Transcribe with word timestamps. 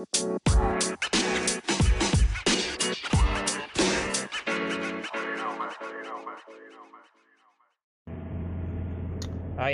Hai 0.00 0.08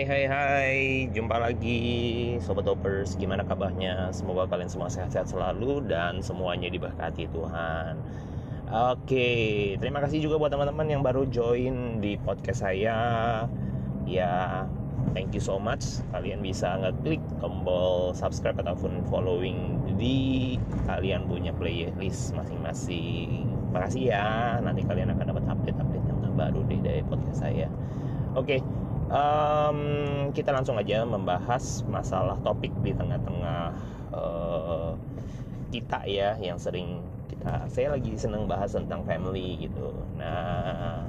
hai 0.03 0.27
hai, 0.27 1.07
jumpa 1.15 1.39
lagi 1.39 1.79
Sobat 2.43 2.67
Hoppers 2.67 3.15
Gimana 3.15 3.47
kabarnya? 3.47 4.11
Semoga 4.11 4.51
kalian 4.51 4.67
semua 4.67 4.91
sehat-sehat 4.91 5.31
selalu 5.31 5.87
Dan 5.87 6.19
semuanya 6.19 6.75
diberkati 6.75 7.31
Tuhan. 7.31 7.95
Oke, 8.67 9.31
terima 9.79 10.03
kasih 10.03 10.27
juga 10.27 10.43
buat 10.43 10.51
teman-teman 10.51 10.91
yang 10.91 11.07
baru 11.07 11.31
join 11.31 12.03
di 12.03 12.19
podcast 12.19 12.67
saya. 12.67 12.99
Ya, 14.11 14.67
thank 15.13 15.35
you 15.35 15.43
so 15.43 15.61
much. 15.61 16.03
Kalian 16.11 16.43
bisa 16.43 16.79
ngeklik 16.81 17.23
tombol 17.39 18.15
subscribe 18.17 18.59
ataupun 18.63 19.05
following 19.07 19.79
Di 19.97 20.57
kalian 20.85 21.25
punya 21.27 21.51
playlist 21.57 22.37
masing-masing. 22.37 23.49
Makasih 23.73 24.13
ya, 24.13 24.59
nanti 24.61 24.85
kalian 24.85 25.13
akan 25.13 25.27
dapat 25.33 25.45
update-update 25.49 26.07
yang 26.07 26.21
terbaru 26.21 26.61
deh 26.69 26.81
dari 26.85 27.03
podcast 27.05 27.41
saya. 27.45 27.69
Oke, 28.37 28.61
um, 29.11 29.81
kita 30.37 30.53
langsung 30.53 30.77
aja 30.77 31.03
membahas 31.07 31.83
masalah 31.89 32.37
topik 32.45 32.73
di 32.85 32.93
tengah-tengah 32.93 33.61
uh, 34.13 34.93
kita 35.71 36.07
ya 36.07 36.39
yang 36.39 36.57
sering 36.61 37.03
kita 37.27 37.67
saya 37.67 37.99
lagi 37.99 38.15
seneng 38.15 38.47
bahas 38.47 38.75
tentang 38.75 39.03
family 39.03 39.67
gitu. 39.67 39.93
Nah 40.15 41.05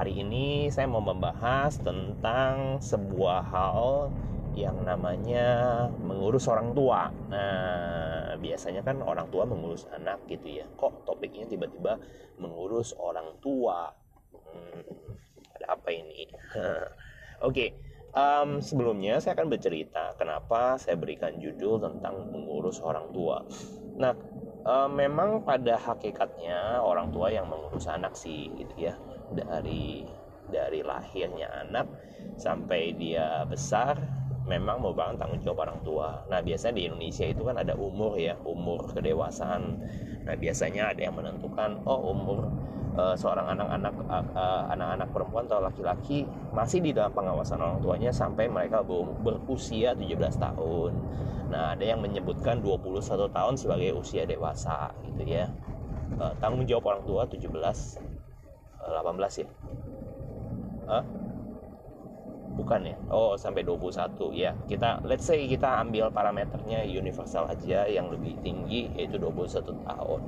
hari 0.00 0.24
ini 0.24 0.72
saya 0.72 0.88
mau 0.88 1.04
membahas 1.04 1.76
tentang 1.76 2.80
sebuah 2.80 3.44
hal 3.52 4.08
yang 4.56 4.80
namanya 4.80 5.44
mengurus 6.00 6.48
orang 6.48 6.72
tua. 6.72 7.12
Nah 7.28 8.32
biasanya 8.40 8.80
kan 8.80 9.04
orang 9.04 9.28
tua 9.28 9.44
mengurus 9.44 9.84
anak 9.92 10.24
gitu 10.24 10.56
ya. 10.56 10.64
Kok 10.80 11.04
topiknya 11.04 11.44
tiba-tiba 11.52 12.00
mengurus 12.40 12.96
orang 12.96 13.28
tua? 13.44 13.92
Hmm, 14.32 14.80
ada 15.60 15.76
apa 15.76 15.92
ini? 15.92 16.24
Oke 16.32 16.88
okay. 17.44 17.68
um, 18.16 18.64
sebelumnya 18.64 19.20
saya 19.20 19.36
akan 19.36 19.52
bercerita 19.52 20.16
kenapa 20.16 20.80
saya 20.80 20.96
berikan 20.96 21.36
judul 21.36 21.76
tentang 21.76 22.24
mengurus 22.32 22.80
orang 22.80 23.12
tua. 23.12 23.44
Nah 24.00 24.16
um, 24.64 24.96
memang 24.96 25.44
pada 25.44 25.76
hakikatnya 25.76 26.80
orang 26.80 27.12
tua 27.12 27.28
yang 27.28 27.52
mengurus 27.52 27.84
anak 27.84 28.16
sih 28.16 28.48
gitu 28.56 28.88
ya 28.88 28.96
dari 29.34 30.04
dari 30.50 30.82
lahirnya 30.82 31.46
anak 31.66 31.86
sampai 32.34 32.92
dia 32.98 33.46
besar 33.46 34.20
memang 34.50 34.82
merupakan 34.82 35.14
tanggung 35.14 35.38
jawab 35.46 35.70
orang 35.70 35.80
tua. 35.86 36.08
Nah, 36.26 36.42
biasanya 36.42 36.74
di 36.74 36.84
Indonesia 36.90 37.22
itu 37.22 37.42
kan 37.46 37.54
ada 37.62 37.78
umur 37.78 38.18
ya, 38.18 38.34
umur 38.42 38.90
kedewasaan. 38.90 39.78
Nah, 40.26 40.34
biasanya 40.34 40.90
ada 40.90 41.00
yang 41.06 41.14
menentukan 41.14 41.78
oh 41.86 42.10
umur 42.10 42.50
uh, 42.98 43.14
seorang 43.14 43.54
anak-anak 43.54 43.94
uh, 44.10 44.64
anak-anak 44.74 45.08
perempuan 45.14 45.46
atau 45.46 45.62
laki-laki 45.62 46.26
masih 46.50 46.82
di 46.82 46.90
dalam 46.90 47.14
pengawasan 47.14 47.62
orang 47.62 47.78
tuanya 47.78 48.10
sampai 48.10 48.50
mereka 48.50 48.82
berusia 49.22 49.94
17 49.94 50.18
tahun. 50.34 50.92
Nah, 51.50 51.74
ada 51.78 51.84
yang 51.86 52.02
menyebutkan 52.02 52.58
21 52.62 53.30
tahun 53.30 53.54
sebagai 53.54 53.90
usia 53.98 54.26
dewasa 54.26 54.90
gitu 55.06 55.30
ya. 55.30 55.46
Uh, 56.18 56.34
tanggung 56.42 56.66
jawab 56.66 56.98
orang 56.98 57.04
tua 57.06 57.22
17 57.30 57.46
uh, 57.54 58.09
18 58.84 59.42
ya. 59.44 59.48
Hah? 60.90 61.04
bukan 62.60 62.92
ya 62.92 62.96
oh 63.08 63.38
sampai 63.40 63.64
21 63.64 64.36
ya 64.36 64.52
kita 64.68 65.00
let's 65.08 65.24
say 65.24 65.48
kita 65.48 65.80
ambil 65.80 66.12
parameternya 66.12 66.84
universal 66.84 67.48
aja 67.48 67.88
yang 67.88 68.12
lebih 68.12 68.36
tinggi 68.44 68.92
yaitu 68.98 69.16
21 69.16 69.64
tahun 69.86 70.20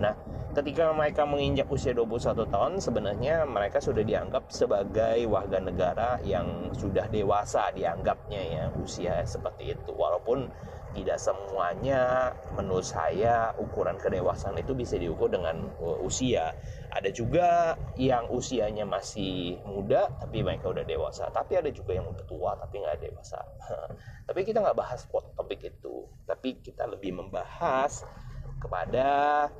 nah 0.00 0.16
ketika 0.56 0.94
mereka 0.96 1.26
menginjak 1.28 1.66
usia 1.66 1.92
21 1.92 2.46
tahun 2.46 2.72
sebenarnya 2.80 3.44
mereka 3.44 3.82
sudah 3.82 4.06
dianggap 4.06 4.48
sebagai 4.48 5.26
warga 5.26 5.58
negara 5.60 6.10
yang 6.24 6.72
sudah 6.72 7.10
dewasa 7.10 7.74
dianggapnya 7.74 8.40
ya 8.40 8.64
usia 8.80 9.20
seperti 9.26 9.76
itu 9.76 9.90
walaupun 9.92 10.46
tidak 10.94 11.18
semuanya 11.18 12.30
menurut 12.54 12.86
saya 12.86 13.50
ukuran 13.58 13.98
kedewasaan 13.98 14.54
itu 14.56 14.72
bisa 14.72 14.94
diukur 14.94 15.26
dengan 15.26 15.68
uh, 15.82 15.98
usia. 16.00 16.54
Ada 16.94 17.10
juga 17.10 17.74
yang 17.98 18.30
usianya 18.30 18.86
masih 18.86 19.58
muda 19.66 20.06
tapi 20.22 20.46
mereka 20.46 20.70
udah 20.70 20.86
dewasa. 20.86 21.28
Tapi 21.34 21.58
ada 21.58 21.68
juga 21.74 21.98
yang 21.98 22.06
udah 22.06 22.24
tua 22.24 22.54
tapi 22.54 22.80
nggak 22.80 23.02
dewasa. 23.02 23.42
Tapi 24.30 24.40
kita 24.40 24.64
nggak 24.64 24.78
bahas 24.78 25.04
topik 25.10 25.60
itu. 25.68 26.08
Tapi 26.24 26.62
kita 26.64 26.88
lebih 26.88 27.12
membahas 27.12 28.08
kepada 28.56 29.50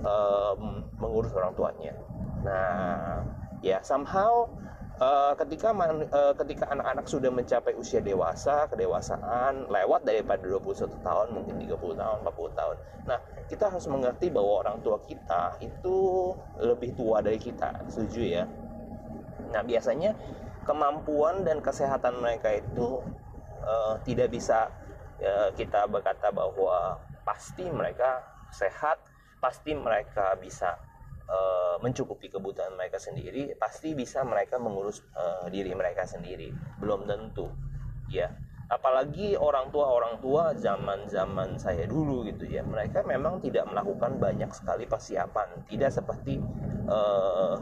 um, 0.00 0.88
mengurus 0.96 1.34
orang 1.36 1.52
tuanya. 1.52 1.92
Nah 2.40 3.20
ya 3.60 3.84
somehow 3.84 4.48
Uh, 5.04 5.36
ketika 5.36 5.68
man, 5.68 6.08
uh, 6.16 6.32
ketika 6.32 6.64
anak-anak 6.72 7.04
sudah 7.04 7.28
mencapai 7.28 7.76
usia 7.76 8.00
dewasa, 8.00 8.64
kedewasaan, 8.72 9.68
lewat 9.68 10.00
daripada 10.00 10.40
21 10.40 10.96
tahun, 11.04 11.26
mungkin 11.28 11.60
30 11.60 11.76
tahun, 11.92 12.18
40 12.24 12.56
tahun. 12.56 12.76
Nah, 13.04 13.20
kita 13.44 13.68
harus 13.68 13.84
mengerti 13.84 14.32
bahwa 14.32 14.64
orang 14.64 14.80
tua 14.80 14.96
kita 15.04 15.60
itu 15.60 15.96
lebih 16.56 16.96
tua 16.96 17.20
dari 17.20 17.36
kita, 17.36 17.84
setuju 17.84 18.22
ya? 18.24 18.44
Nah, 19.52 19.60
biasanya 19.60 20.16
kemampuan 20.64 21.44
dan 21.44 21.60
kesehatan 21.60 22.24
mereka 22.24 22.56
itu 22.56 23.04
uh, 23.60 24.00
tidak 24.08 24.32
bisa 24.32 24.72
uh, 25.20 25.52
kita 25.52 25.84
berkata 25.84 26.32
bahwa 26.32 26.96
pasti 27.28 27.68
mereka 27.68 28.24
sehat, 28.56 28.96
pasti 29.36 29.76
mereka 29.76 30.32
bisa 30.40 30.80
uh, 31.28 31.76
mencukupi 31.80 32.28
kebutuhan 32.32 32.74
mereka 32.76 33.00
sendiri 33.00 33.52
pasti 33.56 33.92
bisa 33.92 34.24
mereka 34.24 34.56
mengurus 34.60 35.04
uh, 35.16 35.46
diri 35.48 35.72
mereka 35.72 36.04
sendiri. 36.08 36.52
Belum 36.80 37.04
tentu 37.04 37.48
ya. 38.08 38.32
Apalagi 38.64 39.36
orang 39.36 39.68
tua 39.68 39.92
orang 39.92 40.24
tua 40.24 40.56
zaman 40.56 41.04
zaman 41.04 41.60
saya 41.60 41.84
dulu 41.84 42.24
gitu 42.24 42.48
ya 42.48 42.64
mereka 42.64 43.04
memang 43.04 43.36
tidak 43.44 43.68
melakukan 43.68 44.16
banyak 44.16 44.48
sekali 44.56 44.88
persiapan. 44.88 45.68
Tidak 45.68 45.90
seperti 45.92 46.40
uh, 46.88 47.60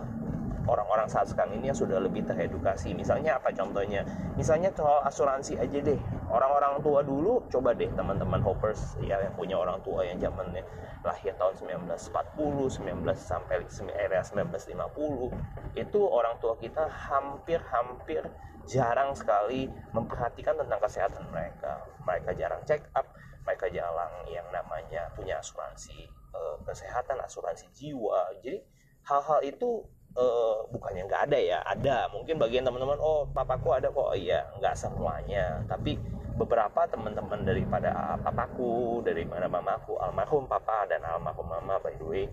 orang-orang 0.67 1.11
saat 1.11 1.27
sekarang 1.27 1.59
ini 1.59 1.71
yang 1.71 1.79
sudah 1.79 1.99
lebih 1.99 2.23
teredukasi. 2.23 2.95
Misalnya 2.95 3.39
apa 3.39 3.51
contohnya? 3.51 4.07
Misalnya 4.39 4.71
soal 4.75 5.03
asuransi 5.07 5.59
aja 5.59 5.79
deh. 5.83 5.99
Orang-orang 6.31 6.81
tua 6.81 7.03
dulu 7.03 7.45
coba 7.51 7.75
deh 7.75 7.91
teman-teman 7.93 8.41
hoppers 8.41 8.97
ya 9.03 9.19
yang 9.21 9.35
punya 9.35 9.59
orang 9.59 9.79
tua 9.83 10.07
yang 10.07 10.17
zamannya 10.23 10.63
lahir 11.03 11.35
tahun 11.35 11.55
1940, 11.83 12.79
19 12.79 13.03
sampai 13.19 13.67
era 13.99 14.23
1950 14.23 15.75
itu 15.75 16.01
orang 16.07 16.39
tua 16.39 16.55
kita 16.57 16.87
hampir-hampir 16.87 18.23
jarang 18.71 19.11
sekali 19.13 19.67
memperhatikan 19.91 20.55
tentang 20.55 20.79
kesehatan 20.79 21.27
mereka. 21.35 21.83
Mereka 22.07 22.31
jarang 22.39 22.63
check 22.63 22.87
up, 22.95 23.11
mereka 23.43 23.67
jarang 23.75 24.23
yang 24.31 24.47
namanya 24.55 25.11
punya 25.19 25.43
asuransi 25.43 26.07
eh, 26.09 26.57
kesehatan, 26.63 27.19
asuransi 27.19 27.67
jiwa. 27.75 28.31
Jadi 28.39 28.63
hal-hal 29.11 29.43
itu 29.43 29.83
uh, 30.17 30.67
bukannya 30.73 31.09
nggak 31.09 31.23
ada 31.31 31.39
ya 31.39 31.59
ada. 31.65 31.97
Mungkin 32.13 32.37
bagian 32.41 32.65
teman-teman 32.65 32.99
oh 33.01 33.29
papaku 33.31 33.77
ada 33.77 33.89
kok. 33.89 34.13
Iya 34.17 34.45
nggak 34.61 34.75
semuanya. 34.77 35.61
Tapi 35.69 35.99
beberapa 36.37 36.89
teman-teman 36.89 37.45
daripada 37.45 38.17
papaku 38.25 39.05
daripada 39.05 39.47
mamaku 39.47 40.01
almarhum 40.01 40.49
papa 40.49 40.89
dan 40.89 41.05
almarhum 41.05 41.45
mama 41.45 41.77
by 41.85 41.93
the 42.01 42.07
way 42.09 42.25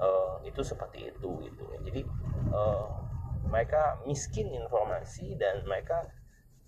uh, 0.00 0.36
itu 0.44 0.60
seperti 0.60 1.08
itu 1.08 1.30
gitu. 1.44 1.64
Jadi 1.84 2.00
uh, 2.52 2.86
mereka 3.48 4.02
miskin 4.04 4.50
informasi 4.52 5.38
dan 5.38 5.62
mereka 5.64 6.04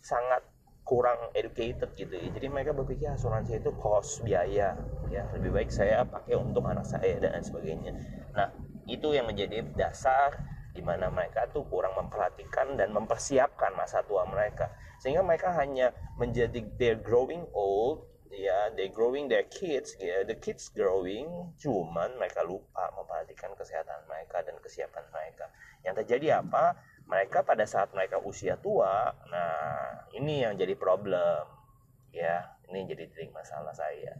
sangat 0.00 0.46
kurang 0.88 1.20
educated 1.36 1.92
gitu 1.92 2.16
ya. 2.16 2.32
Jadi 2.32 2.46
mereka 2.48 2.72
berpikir 2.72 3.12
asuransi 3.12 3.60
itu 3.60 3.68
cost 3.76 4.24
biaya 4.24 4.72
ya. 5.12 5.22
Lebih 5.36 5.52
baik 5.52 5.68
saya 5.68 6.00
pakai 6.08 6.40
untuk 6.40 6.64
anak 6.64 6.88
saya 6.88 7.20
dan 7.20 7.44
sebagainya. 7.44 7.92
Nah 8.32 8.48
itu 8.88 9.12
yang 9.12 9.28
menjadi 9.28 9.60
dasar 9.76 10.32
di 10.78 10.82
mana 10.86 11.10
mereka 11.10 11.50
tuh 11.50 11.66
kurang 11.66 11.98
memperhatikan 11.98 12.78
dan 12.78 12.94
mempersiapkan 12.94 13.74
masa 13.74 14.06
tua 14.06 14.22
mereka. 14.30 14.70
Sehingga 15.02 15.26
mereka 15.26 15.50
hanya 15.58 15.90
menjadi 16.14 16.62
they're 16.78 17.02
growing 17.02 17.42
old 17.50 18.06
ya 18.30 18.70
they 18.78 18.86
growing 18.94 19.26
their 19.26 19.50
kids 19.50 19.98
ya 19.98 20.22
the 20.22 20.38
kids 20.38 20.70
growing 20.70 21.26
cuman 21.58 22.14
mereka 22.20 22.46
lupa 22.46 22.92
memperhatikan 22.94 23.50
kesehatan 23.58 24.06
mereka 24.06 24.46
dan 24.46 24.54
kesiapan 24.62 25.02
mereka. 25.10 25.50
Yang 25.82 26.06
terjadi 26.06 26.46
apa? 26.46 26.78
Mereka 27.10 27.42
pada 27.42 27.66
saat 27.66 27.90
mereka 27.90 28.22
usia 28.22 28.54
tua 28.54 29.10
nah 29.26 30.06
ini 30.14 30.46
yang 30.46 30.54
jadi 30.54 30.78
problem 30.78 31.42
ya 32.14 32.54
ini 32.70 32.86
jadi 32.86 33.10
titik 33.10 33.34
masalah 33.34 33.74
saya 33.74 34.14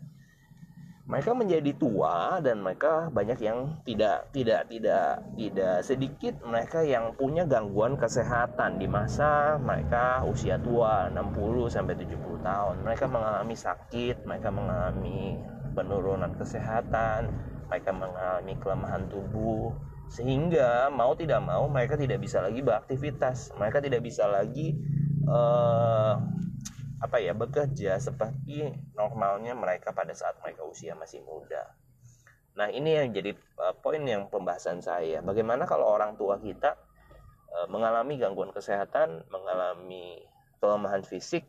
mereka 1.09 1.33
menjadi 1.33 1.73
tua 1.81 2.37
dan 2.45 2.61
mereka 2.61 3.09
banyak 3.09 3.41
yang 3.41 3.81
tidak 3.89 4.29
tidak 4.37 4.69
tidak 4.69 5.25
tidak 5.41 5.77
sedikit 5.81 6.35
mereka 6.45 6.85
yang 6.85 7.17
punya 7.17 7.49
gangguan 7.49 7.97
kesehatan 7.97 8.77
di 8.77 8.85
masa 8.85 9.57
mereka 9.57 10.21
usia 10.29 10.61
tua 10.61 11.09
60 11.09 11.73
sampai 11.73 11.97
70 11.97 12.45
tahun. 12.45 12.77
Mereka 12.85 13.09
mengalami 13.09 13.57
sakit, 13.57 14.29
mereka 14.29 14.53
mengalami 14.53 15.41
penurunan 15.73 16.35
kesehatan 16.35 17.31
mereka 17.69 17.91
mengalami 17.93 18.53
kelemahan 18.59 19.05
tubuh 19.07 19.71
sehingga 20.09 20.89
mau 20.89 21.13
tidak 21.15 21.45
mau 21.45 21.69
mereka 21.69 21.95
tidak 21.95 22.25
bisa 22.25 22.41
lagi 22.41 22.65
beraktivitas 22.65 23.53
mereka 23.61 23.79
tidak 23.79 24.01
bisa 24.01 24.25
lagi 24.25 24.75
uh, 25.29 26.17
apa 26.99 27.23
ya 27.23 27.31
bekerja 27.31 28.03
seperti 28.03 28.75
normalnya 28.99 29.55
mereka 29.55 29.95
pada 29.95 30.11
saat 30.11 30.39
mereka 30.43 30.67
usia 30.67 30.99
masih 30.99 31.23
muda. 31.23 31.71
Nah 32.59 32.67
ini 32.75 32.99
yang 32.99 33.15
jadi 33.15 33.39
uh, 33.63 33.75
poin 33.79 34.03
yang 34.03 34.27
pembahasan 34.27 34.83
saya. 34.83 35.23
Bagaimana 35.23 35.63
kalau 35.63 35.87
orang 35.87 36.19
tua 36.19 36.43
kita 36.43 36.75
uh, 37.55 37.67
mengalami 37.71 38.19
gangguan 38.19 38.51
kesehatan 38.51 39.23
mengalami 39.31 40.27
kelemahan 40.59 41.07
fisik 41.07 41.47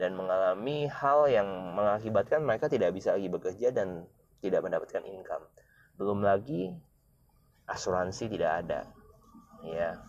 dan 0.00 0.16
mengalami 0.16 0.88
hal 0.88 1.28
yang 1.28 1.48
mengakibatkan 1.76 2.40
mereka 2.40 2.72
tidak 2.72 2.96
bisa 2.96 3.12
lagi 3.12 3.28
bekerja 3.28 3.68
dan 3.76 4.08
tidak 4.40 4.64
mendapatkan 4.64 5.04
income? 5.04 5.44
Belum 6.00 6.24
lagi 6.24 6.72
asuransi 7.68 8.32
tidak 8.32 8.64
ada. 8.64 8.80
Ya 9.60 10.00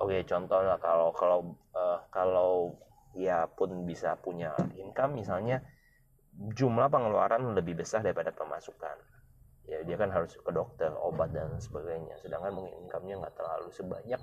oke 0.00 0.16
contoh 0.28 0.60
lah 0.60 0.78
kalau 0.80 1.08
kalau 1.16 1.38
uh, 1.72 1.98
kalau 2.12 2.76
ya 3.16 3.48
pun 3.48 3.88
bisa 3.88 4.14
punya 4.20 4.52
income 4.76 5.16
misalnya 5.16 5.64
jumlah 6.36 6.92
pengeluaran 6.92 7.56
lebih 7.56 7.80
besar 7.80 8.04
daripada 8.04 8.28
pemasukan. 8.30 9.00
Ya 9.66 9.82
dia 9.82 9.96
kan 9.98 10.12
harus 10.12 10.36
ke 10.36 10.52
dokter 10.52 10.92
obat 10.94 11.32
dan 11.32 11.56
sebagainya. 11.58 12.20
Sedangkan 12.22 12.54
mungkin 12.54 12.86
income-nya 12.86 13.18
nggak 13.18 13.34
terlalu 13.34 13.72
sebanyak 13.72 14.20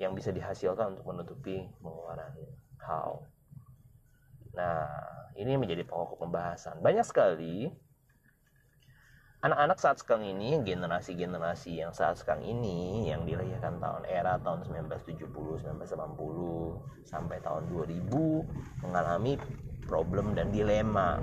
yang 0.00 0.16
bisa 0.16 0.34
dihasilkan 0.34 0.96
untuk 0.98 1.06
menutupi 1.12 1.70
pengeluaran. 1.78 2.32
How? 2.82 3.22
Nah 4.56 4.88
ini 5.38 5.54
menjadi 5.60 5.86
pokok 5.86 6.18
pembahasan. 6.18 6.80
Banyak 6.82 7.06
sekali 7.06 7.70
anak-anak 9.42 9.78
saat 9.82 9.98
sekarang 9.98 10.22
ini 10.22 10.62
generasi-generasi 10.62 11.82
yang 11.82 11.90
saat 11.90 12.14
sekarang 12.14 12.46
ini 12.46 13.10
yang 13.10 13.26
dilahirkan 13.26 13.82
tahun 13.82 14.06
era 14.06 14.38
tahun 14.38 14.62
1970 14.70 15.18
1980 15.66 17.02
sampai 17.02 17.42
tahun 17.42 17.66
2000 17.66 18.86
mengalami 18.86 19.34
problem 19.86 20.34
dan 20.36 20.50
dilema. 20.54 21.18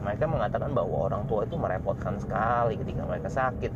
Mereka 0.00 0.24
mengatakan 0.24 0.72
bahwa 0.72 1.12
orang 1.12 1.28
tua 1.28 1.44
itu 1.44 1.60
merepotkan 1.60 2.16
sekali 2.16 2.80
ketika 2.80 3.04
mereka 3.04 3.28
sakit 3.28 3.72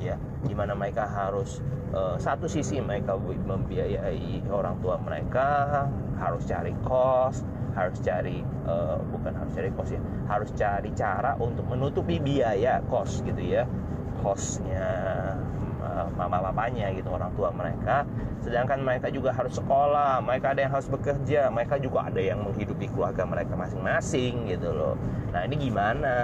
ya. 0.00 0.16
Di 0.44 0.54
mana 0.56 0.72
mereka 0.72 1.04
harus 1.04 1.60
uh, 1.92 2.16
satu 2.16 2.48
sisi 2.48 2.80
mereka 2.80 3.16
membiayai 3.20 4.44
orang 4.48 4.80
tua 4.80 4.96
mereka 5.00 5.84
harus 6.16 6.42
cari 6.48 6.72
kos 6.84 7.44
harus 7.76 8.00
cari 8.00 8.40
uh, 8.64 8.96
bukan 9.12 9.36
harus 9.36 9.52
cari 9.52 9.68
kos 9.76 9.92
ya 9.92 10.00
harus 10.32 10.50
cari 10.56 10.90
cara 10.96 11.36
untuk 11.36 11.68
menutupi 11.68 12.16
biaya 12.16 12.80
kos 12.88 13.20
gitu 13.20 13.42
ya 13.44 13.68
kosnya 14.24 15.15
mama 16.14 16.38
bapaknya 16.50 16.92
gitu 16.94 17.10
orang 17.10 17.32
tua 17.34 17.50
mereka. 17.50 18.06
Sedangkan 18.44 18.84
mereka 18.86 19.10
juga 19.10 19.34
harus 19.34 19.58
sekolah 19.58 20.22
mereka 20.22 20.54
ada 20.54 20.60
yang 20.62 20.72
harus 20.72 20.86
bekerja 20.86 21.50
mereka 21.50 21.80
juga 21.82 22.06
ada 22.06 22.20
yang 22.22 22.46
menghidupi 22.46 22.86
keluarga 22.94 23.26
mereka 23.26 23.58
masing-masing 23.58 24.46
gitu 24.46 24.70
loh. 24.70 24.94
Nah 25.34 25.42
ini 25.42 25.58
gimana? 25.58 26.14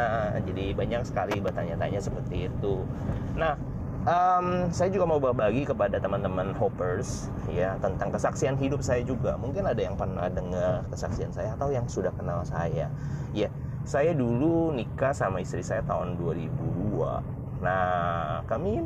Jadi 0.47 0.77
banyak 0.77 1.03
sekali 1.03 1.43
bertanya-tanya 1.43 1.99
seperti 1.99 2.47
itu. 2.47 2.87
Nah 3.35 3.59
um, 4.07 4.71
saya 4.71 4.93
juga 4.95 5.05
mau 5.11 5.19
berbagi 5.19 5.67
kepada 5.67 5.99
teman-teman 5.99 6.55
hoppers 6.55 7.27
ya 7.51 7.75
tentang 7.83 8.15
kesaksian 8.15 8.55
hidup 8.55 8.85
saya 8.87 9.03
juga. 9.03 9.35
Mungkin 9.41 9.67
ada 9.67 9.83
yang 9.83 9.99
pernah 9.99 10.31
dengar 10.31 10.87
kesaksian 10.95 11.35
saya 11.35 11.59
atau 11.59 11.75
yang 11.75 11.91
sudah 11.91 12.15
kenal 12.15 12.47
saya. 12.47 12.87
Ya 13.35 13.51
saya 13.83 14.15
dulu 14.15 14.71
nikah 14.71 15.11
sama 15.11 15.43
istri 15.43 15.63
saya 15.63 15.83
tahun 15.83 16.15
2002 16.19 17.63
nah 17.63 18.43
kami 18.47 18.83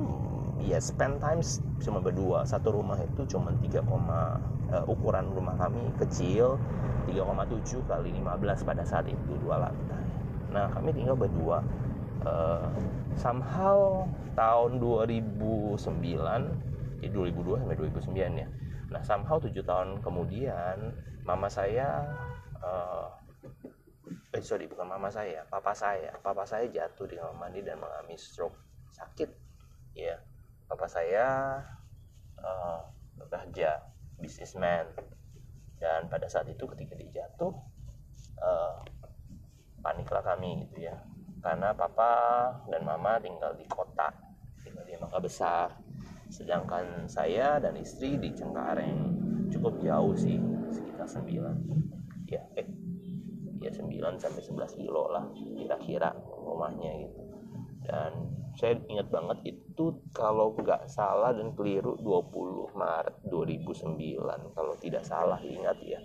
ya 0.64 0.81
spend 0.81 1.20
time 1.20 1.41
cuma 1.85 2.00
berdua. 2.00 2.49
Satu 2.49 2.73
rumah 2.73 2.97
itu 3.00 3.29
cuma 3.29 3.53
3, 3.53 3.85
uh, 4.73 4.85
ukuran 4.88 5.31
rumah 5.31 5.55
kami 5.58 5.93
kecil 6.00 6.58
3,7 7.06 7.85
kali 7.87 8.11
15 8.11 8.67
pada 8.67 8.82
saat 8.82 9.06
itu 9.06 9.32
dua 9.38 9.69
lantai. 9.69 10.05
Nah 10.50 10.67
kami 10.73 10.91
tinggal 10.97 11.14
berdua. 11.14 11.62
Uh, 12.26 12.67
somehow 13.14 14.03
tahun 14.35 14.82
2009 14.82 15.79
jadi 16.99 17.12
2002 17.12 17.62
sampai 17.62 17.76
2009 17.79 18.43
ya. 18.43 18.49
Nah 18.91 19.02
somehow 19.06 19.38
7 19.38 19.55
tahun 19.62 19.88
kemudian 20.02 20.91
mama 21.23 21.47
saya 21.47 22.02
uh, 22.62 23.06
eh 24.35 24.43
sorry 24.43 24.67
bukan 24.67 24.91
mama 24.91 25.06
saya 25.12 25.47
papa 25.47 25.70
saya. 25.70 26.11
Papa 26.19 26.43
saya 26.43 26.67
jatuh 26.67 27.06
di 27.06 27.14
kamar 27.14 27.37
mandi 27.38 27.62
dan 27.62 27.79
mengalami 27.79 28.19
stroke. 28.19 28.59
Sakit. 28.91 29.31
Ya 29.94 30.19
papa 30.67 30.87
saya 30.91 31.59
uh, 32.43 32.81
bekerja 33.17 33.81
bisnismen 34.19 34.87
dan 35.77 36.09
pada 36.09 36.27
saat 36.27 36.49
itu 36.49 36.65
ketika 36.73 36.97
dia 36.97 37.23
jatuh 37.23 37.53
uh, 38.41 38.81
paniklah 39.81 40.25
kami 40.25 40.67
gitu 40.67 40.89
ya. 40.91 40.97
Karena 41.45 41.71
papa 41.71 42.51
dan 42.67 42.83
mama 42.83 43.23
tinggal 43.23 43.55
di 43.55 43.63
kota 43.71 44.11
tinggal 44.65 44.83
di 44.83 44.99
Mangga 44.99 45.23
Besar. 45.23 45.71
Sedangkan 46.27 47.07
saya 47.07 47.62
dan 47.62 47.79
istri 47.79 48.19
di 48.19 48.35
Cengkareng. 48.35 49.15
Cukup 49.47 49.79
jauh 49.79 50.11
sih 50.19 50.43
sekitar 50.75 51.07
9 51.07 52.27
ya 52.27 52.43
eh 52.59 52.67
ya 53.62 53.71
9 53.71 54.19
sampai 54.19 54.43
11 54.43 54.83
kilo 54.83 55.07
lah 55.07 55.23
kira-kira 55.31 56.11
rumahnya 56.27 57.07
gitu. 57.07 57.23
Dan 57.87 58.27
saya 58.56 58.81
ingat 58.88 59.12
banget 59.12 59.53
itu 59.53 60.00
kalau 60.17 60.56
nggak 60.56 60.88
salah 60.88 61.37
dan 61.37 61.53
keliru 61.53 62.00
20 62.00 62.73
Maret 62.73 63.17
2009 63.29 64.56
kalau 64.56 64.75
tidak 64.81 65.05
salah 65.05 65.37
ingat 65.44 65.76
ya 65.85 66.00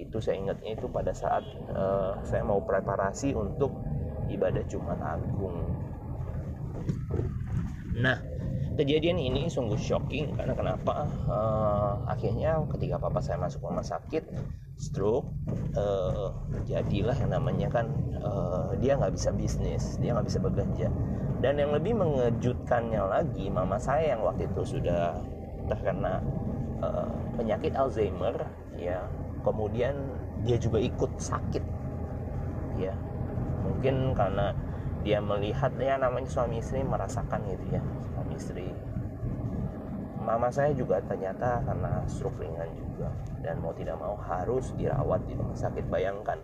itu 0.00 0.16
saya 0.16 0.40
ingatnya 0.40 0.80
itu 0.80 0.88
pada 0.88 1.12
saat 1.12 1.44
uh, 1.76 2.16
saya 2.24 2.40
mau 2.40 2.64
preparasi 2.64 3.36
untuk 3.36 3.76
ibadah 4.32 4.64
Jumat 4.64 4.96
Agung. 4.96 5.60
Nah, 8.00 8.16
kejadian 8.80 9.20
ini 9.20 9.44
sungguh 9.52 9.76
shocking 9.76 10.32
karena 10.32 10.56
kenapa? 10.56 11.04
Uh, 11.28 12.00
akhirnya 12.08 12.64
ketika 12.72 12.96
papa 12.96 13.20
saya 13.20 13.36
masuk 13.36 13.68
rumah 13.68 13.84
sakit, 13.84 14.24
stroke, 14.80 15.28
uh, 15.76 16.32
jadilah 16.64 17.12
yang 17.20 17.36
namanya 17.36 17.68
kan 17.68 17.92
uh, 18.24 18.72
dia 18.80 18.96
nggak 18.96 19.12
bisa 19.12 19.28
bisnis, 19.36 20.00
dia 20.00 20.16
nggak 20.16 20.24
bisa 20.32 20.40
bekerja. 20.40 20.88
Dan 21.44 21.60
yang 21.60 21.76
lebih 21.76 21.92
mengejutkannya 22.00 23.04
lagi, 23.04 23.52
mama 23.52 23.76
saya 23.76 24.16
yang 24.16 24.24
waktu 24.24 24.48
itu 24.48 24.80
sudah 24.80 25.20
terkena 25.68 26.24
uh, 26.80 27.08
penyakit 27.36 27.76
Alzheimer, 27.76 28.48
ya, 28.80 29.04
kemudian 29.44 29.92
dia 30.48 30.56
juga 30.56 30.80
ikut 30.80 31.20
sakit, 31.20 31.64
ya, 32.80 32.96
mungkin 33.60 34.16
karena 34.16 34.56
dia 35.00 35.16
melihat 35.20 35.72
ya 35.80 35.96
namanya 35.96 36.28
suami 36.28 36.60
istri 36.60 36.84
merasakan 36.84 37.40
gitu 37.48 37.80
ya 37.80 37.80
istri. 38.40 38.72
Mama 40.20 40.48
saya 40.48 40.72
juga 40.72 41.00
ternyata 41.04 41.60
karena 41.64 42.00
stroke 42.08 42.40
ringan 42.40 42.68
juga 42.76 43.12
dan 43.44 43.60
mau 43.60 43.72
tidak 43.76 43.96
mau 44.00 44.16
harus 44.16 44.72
dirawat 44.76 45.20
di 45.28 45.36
rumah 45.36 45.56
sakit. 45.56 45.84
Bayangkan 45.92 46.40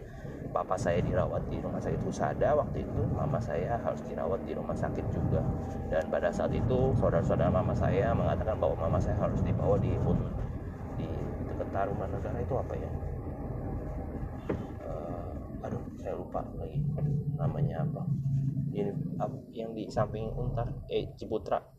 papa 0.53 0.77
saya 0.81 1.05
dirawat 1.05 1.45
di 1.53 1.61
rumah 1.61 1.77
sakit 1.77 2.01
Husada 2.01 2.57
waktu 2.57 2.89
itu 2.89 3.03
mama 3.13 3.37
saya 3.37 3.77
harus 3.77 4.01
dirawat 4.09 4.41
di 4.49 4.57
rumah 4.57 4.77
sakit 4.77 5.05
juga. 5.13 5.45
Dan 5.93 6.09
pada 6.09 6.33
saat 6.33 6.53
itu 6.57 6.97
saudara-saudara 6.97 7.53
mama 7.53 7.77
saya 7.77 8.17
mengatakan 8.17 8.57
bahwa 8.57 8.89
mama 8.89 8.99
saya 9.01 9.17
harus 9.21 9.41
dibawa 9.45 9.77
di 9.77 9.93
di 10.97 11.09
dekat 11.53 11.69
Taruman 11.73 12.09
Negara. 12.09 12.41
Itu 12.41 12.57
apa 12.57 12.75
ya? 12.77 12.91
Aduh 15.69 15.85
saya 16.01 16.17
lupa 16.17 16.41
lagi. 16.57 16.81
Namanya 17.37 17.85
apa? 17.85 18.03
Ini 18.73 18.93
yang 19.53 19.77
di 19.77 19.89
samping 19.93 20.33
Untar 20.33 20.69
eh 20.89 21.13
Ciputra 21.21 21.76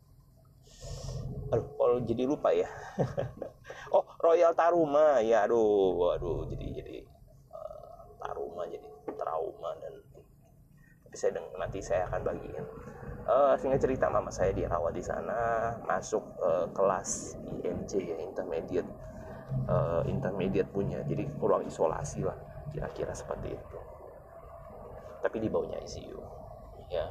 aduh 1.48 1.68
kalau 1.76 1.96
jadi 2.04 2.22
lupa 2.28 2.52
ya. 2.52 2.68
Oh 3.94 4.04
Royal 4.20 4.52
Taruma. 4.52 5.20
Ya 5.24 5.44
aduh 5.48 6.16
aduh 6.16 6.44
jadi 6.48 6.66
jadi 6.80 6.96
uh, 7.52 8.04
Taruma 8.20 8.68
jadi 8.68 8.84
trauma 9.16 9.72
dan 9.80 9.92
tapi 11.08 11.16
saya 11.16 11.40
nanti 11.56 11.80
saya 11.80 12.04
akan 12.12 12.20
bagiin. 12.20 12.64
Uh, 13.28 13.56
sehingga 13.60 13.80
cerita 13.80 14.08
mama 14.08 14.28
saya 14.32 14.52
dirawat 14.52 14.92
di 14.92 15.04
sana 15.04 15.72
masuk 15.84 16.20
uh, 16.40 16.68
kelas 16.72 17.36
IMC 17.60 17.92
ya 18.00 18.16
intermediate 18.20 18.88
uh, 19.68 20.04
intermediate 20.04 20.68
punya. 20.68 21.00
Jadi 21.08 21.24
ruang 21.40 21.64
isolasi 21.64 22.24
lah 22.24 22.36
kira-kira 22.72 23.16
seperti 23.16 23.56
itu. 23.56 23.78
Tapi 25.24 25.36
di 25.40 25.48
bawahnya 25.48 25.80
ICU 25.80 26.20
ya. 26.92 27.08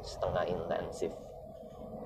Setengah 0.00 0.44
intensif 0.48 1.12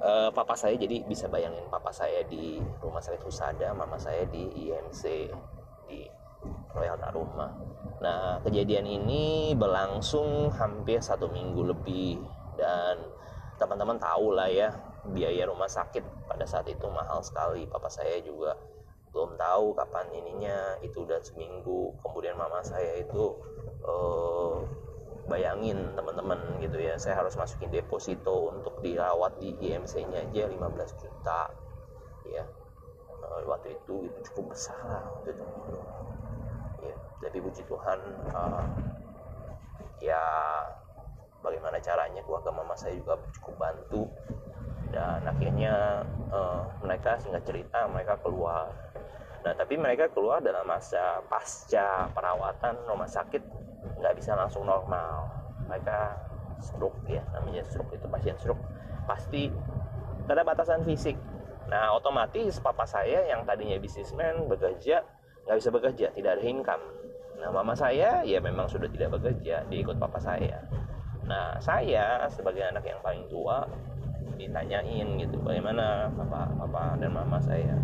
uh, 0.04 0.28
papa 0.30 0.52
saya 0.52 0.76
jadi 0.76 1.00
bisa 1.08 1.26
bayangin 1.32 1.64
papa 1.72 1.88
saya 1.88 2.20
di 2.28 2.60
rumah 2.84 3.00
sakit 3.00 3.24
Husada 3.24 3.72
mama 3.72 3.96
saya 3.96 4.28
di 4.28 4.68
IMC 4.68 5.32
di 5.88 6.04
Royal 6.76 7.00
Taruma 7.00 7.48
nah 8.04 8.36
kejadian 8.44 8.84
ini 8.84 9.56
berlangsung 9.56 10.52
hampir 10.52 11.00
satu 11.00 11.32
minggu 11.32 11.72
lebih. 11.72 12.20
Dan 12.54 13.00
teman-teman 13.56 13.96
tahu 13.96 14.36
lah 14.36 14.50
ya 14.50 14.70
biaya 15.08 15.48
rumah 15.48 15.68
sakit 15.68 16.28
pada 16.28 16.44
saat 16.44 16.68
itu 16.68 16.84
mahal 16.92 17.24
sekali. 17.24 17.64
Papa 17.64 17.88
saya 17.88 18.20
juga 18.20 18.52
belum 19.14 19.38
tahu 19.38 19.72
kapan 19.78 20.06
ininya 20.12 20.76
itu 20.84 21.06
udah 21.06 21.18
seminggu. 21.24 21.96
Kemudian 22.04 22.36
mama 22.36 22.60
saya 22.60 23.00
itu 23.00 23.40
uh, 23.88 24.60
bayangin 25.26 25.92
teman-teman 25.96 26.38
gitu 26.60 26.76
ya. 26.80 26.94
Saya 27.00 27.20
harus 27.20 27.34
masukin 27.36 27.72
deposito 27.72 28.52
untuk 28.52 28.80
dirawat 28.84 29.40
di 29.40 29.56
IMC 29.60 30.04
nya 30.08 30.24
aja 30.24 30.48
15 30.50 31.02
juta 31.02 31.40
ya. 32.28 32.44
Uh, 33.24 33.40
waktu 33.48 33.72
itu 33.72 34.04
itu 34.04 34.18
cukup 34.32 34.52
besar 34.52 34.76
lah 34.84 35.04
ya 35.24 36.94
tapi 37.24 37.40
puji 37.40 37.64
Tuhan 37.64 37.98
uh, 38.36 38.68
ya 40.04 40.20
bagaimana 41.40 41.80
caranya 41.80 42.20
keluarga 42.24 42.52
mama 42.52 42.76
saya 42.76 42.96
juga 42.96 43.16
cukup 43.40 43.54
bantu. 43.56 44.02
Dan 44.92 45.26
akhirnya 45.26 46.06
uh, 46.30 46.62
mereka 46.84 47.18
singkat 47.18 47.42
cerita 47.48 47.88
mereka 47.90 48.14
keluar. 48.22 48.70
Nah 49.42 49.52
tapi 49.56 49.74
mereka 49.74 50.06
keluar 50.12 50.38
dalam 50.38 50.62
masa 50.64 51.20
pasca 51.26 52.08
perawatan 52.14 52.78
rumah 52.86 53.08
sakit 53.10 53.42
nggak 54.00 54.14
bisa 54.16 54.36
langsung 54.36 54.64
normal. 54.66 55.28
Mereka 55.68 55.98
stroke 56.60 57.04
ya 57.08 57.20
namanya 57.34 57.60
stroke 57.66 57.92
itu 57.92 58.06
pasien 58.08 58.36
stroke 58.40 58.60
pasti 59.04 59.52
ada 60.24 60.42
batasan 60.44 60.84
fisik. 60.84 61.16
Nah 61.68 61.92
otomatis 61.96 62.60
papa 62.60 62.88
saya 62.88 63.28
yang 63.28 63.44
tadinya 63.44 63.76
bisnismen 63.76 64.48
bekerja 64.48 65.04
nggak 65.44 65.56
bisa 65.60 65.70
bekerja 65.72 66.06
tidak 66.16 66.40
ada 66.40 66.44
income. 66.44 66.84
Nah 67.40 67.48
mama 67.52 67.76
saya 67.76 68.24
ya 68.24 68.38
memang 68.40 68.64
sudah 68.70 68.88
tidak 68.88 69.20
bekerja 69.20 69.64
dia 69.68 69.78
ikut 69.80 70.00
papa 70.00 70.16
saya. 70.16 70.64
Nah 71.24 71.56
saya 71.60 72.24
sebagai 72.32 72.64
anak 72.64 72.84
yang 72.84 73.00
paling 73.04 73.28
tua 73.28 73.68
ditanyain 74.34 75.20
gitu 75.20 75.36
bagaimana 75.44 76.10
papa 76.16 76.48
papa 76.58 76.96
dan 76.98 77.12
mama 77.12 77.38
saya 77.38 77.76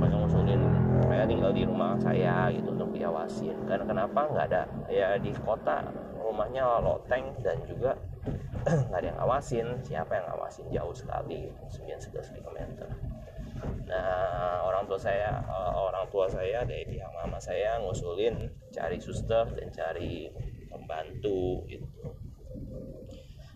mereka 0.00 0.16
ngusulin 0.16 0.62
saya 1.04 1.24
tinggal 1.28 1.52
di 1.52 1.62
rumah 1.68 1.92
saya 2.00 2.48
gitu 2.48 2.72
untuk 2.72 2.90
diawasin. 2.96 3.56
Karena 3.68 3.84
kenapa? 3.84 4.20
Nggak 4.32 4.46
ada 4.48 4.62
ya 4.88 5.20
di 5.20 5.30
kota 5.44 5.84
rumahnya 6.16 6.80
loteng 6.80 7.36
dan 7.44 7.60
juga 7.68 7.92
nggak 8.88 8.98
ada 8.98 9.06
yang 9.12 9.18
ngawasin. 9.20 9.66
Siapa 9.84 10.12
yang 10.16 10.26
ngawasin? 10.32 10.66
Jauh 10.72 10.94
sekali 10.96 11.52
9-11 11.68 12.40
km 12.40 12.58
nah 13.90 14.64
orang 14.64 14.88
tua 14.88 14.96
saya 14.96 15.42
eh, 15.42 15.72
orang 15.76 16.06
tua 16.08 16.24
saya 16.30 16.64
dari 16.64 16.86
pihak 16.86 17.10
mama 17.12 17.36
saya 17.36 17.76
ngusulin 17.82 18.48
cari 18.72 18.96
suster 18.96 19.44
dan 19.52 19.68
cari 19.68 20.30
pembantu 20.70 21.66
gitu 21.66 22.14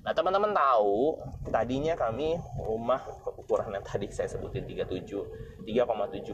Nah 0.04 0.12
teman-teman 0.12 0.52
tahu 0.52 1.16
tadinya 1.49 1.96
kami 1.96 2.37
rumah 2.61 3.00
ukuran 3.25 3.73
yang 3.73 3.80
tadi 3.80 4.04
saya 4.12 4.28
sebutin 4.28 4.68
37 4.68 5.64
3,7 5.64 5.64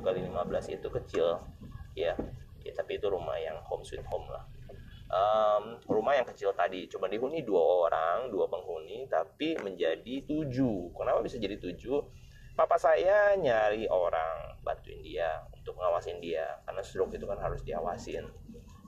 kali 0.02 0.26
15 0.26 0.74
itu 0.74 0.88
kecil. 0.90 1.38
Ya 1.94 2.18
ya 2.66 2.72
tapi 2.74 2.98
itu 2.98 3.06
rumah 3.06 3.38
yang 3.38 3.62
home 3.62 3.86
sweet 3.86 4.02
home 4.10 4.26
lah. 4.26 4.42
Um, 5.10 5.78
rumah 5.90 6.18
yang 6.18 6.26
kecil 6.26 6.54
tadi 6.54 6.86
cuma 6.86 7.10
dihuni 7.10 7.42
dua 7.42 7.86
orang 7.86 8.30
dua 8.30 8.50
penghuni 8.50 9.06
tapi 9.06 9.54
menjadi 9.62 10.26
tujuh. 10.26 10.90
Kenapa 10.90 11.22
bisa 11.22 11.38
jadi 11.38 11.54
tujuh? 11.54 12.02
Papa 12.58 12.74
saya 12.74 13.38
nyari 13.38 13.86
orang 13.86 14.58
bantuin 14.66 14.98
dia 14.98 15.46
untuk 15.54 15.78
ngawasin 15.78 16.18
dia 16.18 16.58
karena 16.66 16.82
stroke 16.82 17.14
itu 17.14 17.22
kan 17.22 17.38
harus 17.38 17.62
diawasin. 17.62 18.26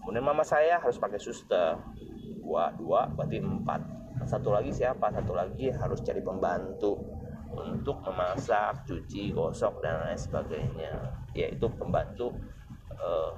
Kemudian 0.02 0.26
mama 0.26 0.42
saya 0.42 0.82
harus 0.82 0.98
pakai 0.98 1.22
suster. 1.22 1.78
Dua 2.42 2.74
dua 2.74 3.06
berarti 3.06 3.38
empat 3.38 4.01
satu 4.26 4.54
lagi 4.54 4.70
siapa? 4.72 5.10
Satu 5.12 5.32
lagi 5.36 5.70
harus 5.70 6.00
cari 6.02 6.20
pembantu 6.22 6.98
untuk 7.52 8.00
memasak 8.06 8.88
cuci 8.88 9.34
gosok 9.34 9.84
dan 9.84 10.00
lain 10.06 10.18
sebagainya. 10.18 10.92
Yaitu 11.36 11.68
pembantu 11.76 12.32
uh, 12.96 13.36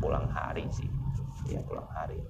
pulang 0.00 0.26
hari 0.28 0.64
sih. 0.72 0.88
Ya 1.48 1.60
pulang 1.64 1.88
hari. 1.92 2.20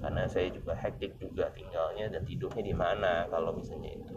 Karena 0.00 0.28
saya 0.28 0.52
juga 0.52 0.76
hektik 0.76 1.16
juga 1.18 1.48
tinggalnya 1.56 2.12
dan 2.12 2.22
tidurnya 2.22 2.62
di 2.62 2.74
mana 2.76 3.26
kalau 3.32 3.56
misalnya 3.56 3.96
itu. 3.96 4.16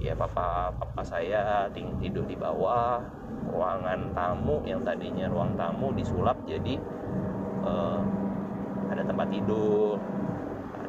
Ya 0.00 0.16
papa 0.16 0.72
papa 0.76 1.02
saya 1.04 1.68
tidur 1.74 2.24
di 2.24 2.36
bawah 2.36 3.04
ruangan 3.50 4.14
tamu 4.14 4.62
yang 4.64 4.80
tadinya 4.86 5.26
ruang 5.28 5.58
tamu 5.58 5.92
disulap 5.92 6.38
jadi 6.46 6.78
uh, 7.66 8.00
ada 8.90 9.02
tempat 9.06 9.28
tidur 9.28 9.98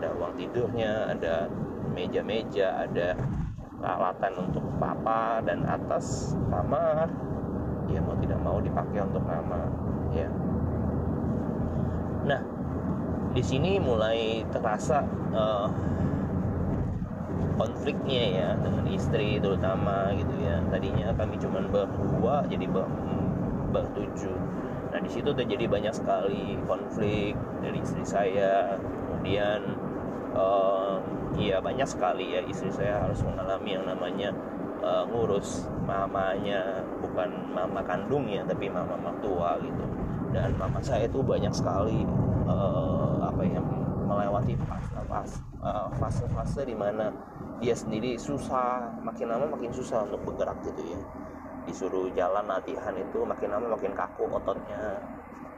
ada 0.01 0.17
ruang 0.17 0.33
tidurnya 0.33 1.13
ada 1.13 1.45
meja-meja 1.93 2.89
ada 2.89 3.13
peralatan 3.77 4.33
untuk 4.49 4.65
papa 4.81 5.45
dan 5.45 5.61
atas 5.69 6.33
kamar 6.49 7.05
ya 7.85 8.01
mau 8.01 8.17
tidak 8.17 8.39
mau 8.41 8.57
dipakai 8.57 8.97
untuk 9.05 9.21
mama 9.21 9.69
ya. 10.09 10.29
Nah 12.25 12.41
di 13.37 13.43
sini 13.45 13.77
mulai 13.77 14.41
terasa 14.49 15.05
uh, 15.37 15.69
konfliknya 17.61 18.23
ya 18.41 18.49
dengan 18.57 18.85
istri 18.89 19.37
terutama 19.37 20.17
gitu 20.17 20.33
ya. 20.41 20.65
Tadinya 20.73 21.13
kami 21.13 21.37
cuma 21.37 21.61
berdua 21.61 22.45
jadi 22.49 22.65
ber, 22.65 22.89
bertujuh. 23.69 24.37
Nah 24.93 24.99
di 25.01 25.09
situ 25.13 25.29
terjadi 25.29 25.69
banyak 25.69 25.93
sekali 25.93 26.57
konflik 26.65 27.37
dari 27.61 27.77
istri 27.81 28.01
saya 28.01 28.81
kemudian 29.09 29.90
uh, 30.35 30.99
ya 31.35 31.57
banyak 31.63 31.87
sekali 31.87 32.35
ya 32.35 32.41
istri 32.45 32.69
saya 32.71 33.07
harus 33.07 33.19
mengalami 33.23 33.69
yang 33.75 33.85
namanya 33.87 34.29
uh, 34.83 35.03
ngurus 35.07 35.67
mamanya 35.87 36.83
bukan 36.99 37.29
mama 37.51 37.81
kandungnya 37.83 38.43
tapi 38.47 38.67
mama 38.67 38.95
mertua 38.99 39.59
gitu. 39.63 39.83
Dan 40.31 40.55
mama 40.55 40.79
saya 40.79 41.11
itu 41.11 41.19
banyak 41.19 41.51
sekali 41.51 42.07
uh, 42.47 43.27
apa 43.27 43.43
ya 43.43 43.59
melewati 44.07 44.55
fase 44.67 45.39
fase 45.99 46.23
fase 46.31 46.61
di 46.67 46.75
mana 46.75 47.11
dia 47.59 47.75
sendiri 47.75 48.15
susah 48.15 48.95
makin 49.03 49.29
lama 49.31 49.45
makin 49.51 49.71
susah 49.71 50.07
untuk 50.07 50.23
bergerak 50.31 50.59
gitu 50.63 50.95
ya. 50.95 50.99
Disuruh 51.67 52.09
jalan 52.17 52.47
latihan 52.49 52.95
itu 52.97 53.21
makin 53.21 53.53
lama 53.53 53.75
makin 53.75 53.91
kaku 53.93 54.27
ototnya. 54.31 54.99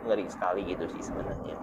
Ngeri 0.04 0.28
sekali 0.28 0.68
gitu 0.68 0.84
sih 0.92 1.00
sebenarnya 1.00 1.56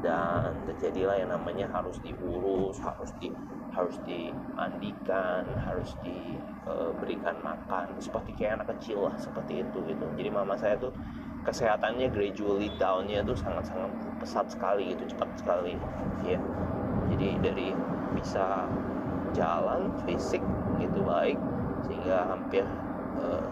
dan 0.00 0.56
terjadilah 0.64 1.16
yang 1.20 1.30
namanya 1.32 1.68
harus 1.70 2.00
diurus 2.00 2.80
harus 2.80 3.12
di 3.20 3.32
harus 3.70 3.96
dimandikan 4.02 5.46
harus 5.62 5.94
diberikan 6.02 7.36
e, 7.38 7.44
makan. 7.44 7.86
Seperti 8.02 8.34
kayak 8.34 8.60
anak 8.60 8.76
kecil 8.76 9.06
lah 9.08 9.14
seperti 9.16 9.62
itu 9.62 9.78
gitu. 9.86 10.06
Jadi 10.18 10.28
mama 10.32 10.58
saya 10.58 10.74
tuh 10.80 10.90
kesehatannya 11.46 12.12
gradually 12.12 12.68
downnya 12.76 13.24
tuh 13.24 13.38
sangat-sangat 13.38 13.90
pesat 14.20 14.46
sekali 14.50 14.92
gitu 14.92 15.14
cepat 15.14 15.28
sekali. 15.38 15.74
Ya 16.26 16.36
jadi 17.14 17.28
dari 17.40 17.68
bisa 18.16 18.66
jalan 19.36 19.94
fisik 20.04 20.42
gitu 20.82 21.00
baik 21.06 21.38
sehingga 21.86 22.26
hampir 22.26 22.66
uh, 23.22 23.44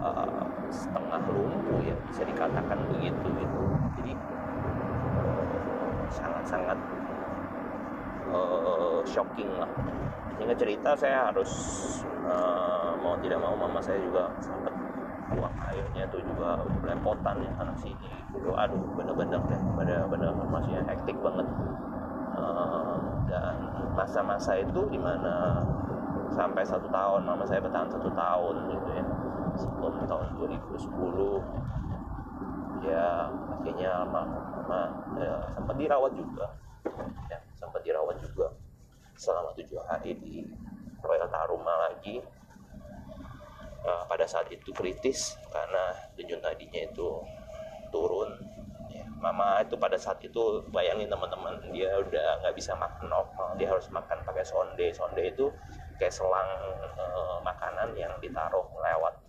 uh, 0.00 0.44
setengah 0.72 1.22
lumpuh 1.30 1.80
ya 1.84 1.94
bisa 2.08 2.24
dikatakan 2.24 2.78
begitu 2.90 3.26
gitu. 3.38 3.62
Jadi 4.00 4.12
sangat-sangat 6.14 6.78
uh, 8.30 9.00
shocking 9.02 9.50
lah. 9.58 9.70
Sehingga 10.34 10.54
cerita 10.58 10.90
saya 10.98 11.30
harus 11.30 11.50
uh, 12.26 12.94
mau 12.98 13.14
tidak 13.22 13.38
mau 13.38 13.54
mama 13.54 13.78
saya 13.78 13.98
juga 14.02 14.30
sempat 14.42 14.74
buang 15.34 15.56
airnya 15.70 16.04
tuh 16.10 16.20
juga 16.22 16.62
belepotan 16.82 17.42
ya 17.42 17.50
anak 17.62 17.76
sini. 17.78 18.10
Gitu 18.34 18.50
aduh 18.54 18.82
bener-bener 18.98 19.40
deh. 19.50 19.60
Bener-bener 19.78 20.30
masih 20.50 20.78
hektik 20.86 21.18
banget. 21.22 21.46
Uh, 22.34 22.98
dan 23.30 23.54
masa-masa 23.94 24.58
itu 24.58 24.90
di 24.90 24.98
mana 24.98 25.62
sampai 26.34 26.66
satu 26.66 26.90
tahun 26.90 27.22
mama 27.22 27.46
saya 27.46 27.62
bertahan 27.62 27.86
satu 27.90 28.10
tahun 28.10 28.54
gitu 28.74 28.88
ya. 28.90 29.04
Sebelum 29.54 30.02
tahun 30.10 30.34
2010 30.34 31.93
ya 32.84 33.28
akhirnya 33.60 33.92
nah 34.64 34.88
ya, 35.20 35.34
sempat 35.56 35.76
dirawat 35.76 36.12
juga. 36.16 36.46
Ya 37.28 37.38
sempat 37.56 37.80
dirawat 37.84 38.16
juga 38.20 38.52
selama 39.14 39.54
tujuh 39.56 39.80
hari 39.86 40.14
di 40.18 40.44
Royal 41.00 41.28
Taruma 41.30 41.90
lagi. 41.90 42.20
Nah, 43.84 44.00
pada 44.08 44.24
saat 44.24 44.48
itu 44.48 44.72
kritis 44.72 45.36
karena 45.52 45.92
denyut 46.16 46.40
nadinya 46.40 46.80
itu 46.88 47.20
turun. 47.92 48.32
Ya, 48.88 49.04
mama 49.20 49.60
itu 49.60 49.76
pada 49.76 50.00
saat 50.00 50.24
itu 50.24 50.64
bayangin 50.72 51.08
teman-teman 51.08 51.60
dia 51.68 51.92
udah 52.00 52.40
nggak 52.40 52.54
bisa 52.56 52.72
makan 52.76 53.12
normal. 53.12 53.52
Dia 53.60 53.68
harus 53.72 53.88
makan 53.92 54.24
pakai 54.24 54.44
sonde. 54.44 54.88
Sonde 54.96 55.22
itu 55.28 55.52
kayak 56.00 56.12
selang 56.12 56.48
uh, 56.96 57.38
makanan 57.44 57.92
yang 57.94 58.12
ditaruh 58.18 58.64
lewat 58.80 59.14
uh, 59.14 59.23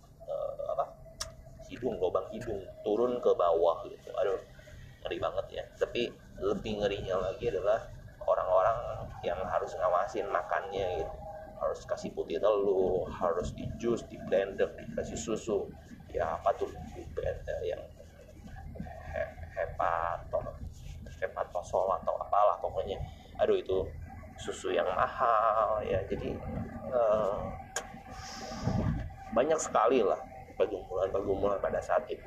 hidung 1.76 2.00
lubang 2.00 2.24
hidung 2.32 2.64
turun 2.80 3.20
ke 3.20 3.30
bawah 3.36 3.84
gitu. 3.84 4.08
Aduh 4.16 4.40
ngeri 5.04 5.20
banget 5.20 5.46
ya. 5.52 5.64
Tapi 5.76 6.08
lebih 6.40 6.80
ngerinya 6.80 7.20
lagi 7.20 7.52
adalah 7.52 7.84
orang-orang 8.24 9.04
yang 9.20 9.36
harus 9.44 9.76
ngawasin 9.76 10.24
makannya 10.32 11.04
gitu. 11.04 11.14
Harus 11.60 11.84
kasih 11.84 12.16
putih 12.16 12.40
telur 12.40 13.04
harus 13.12 13.52
di 13.52 13.68
jus 13.76 14.00
di 14.08 14.16
blender 14.24 14.72
dikasih 14.72 15.20
susu. 15.20 15.68
Ya 16.08 16.40
apa 16.40 16.56
tuh? 16.56 16.72
Blender 17.12 17.60
yang 17.60 17.84
he, 19.12 19.22
hepato 19.52 20.40
hepatosol 21.20 21.92
atau 22.00 22.16
apalah 22.16 22.56
pokoknya. 22.64 22.96
Aduh 23.36 23.60
itu 23.60 23.84
susu 24.40 24.72
yang 24.72 24.88
mahal 24.96 25.84
ya. 25.84 26.00
Jadi 26.08 26.32
uh, 26.92 27.40
banyak 29.36 29.60
sekali 29.60 30.00
lah 30.00 30.35
pergumulan-pergumulan 30.56 31.60
pada 31.60 31.78
saat 31.78 32.08
itu 32.08 32.24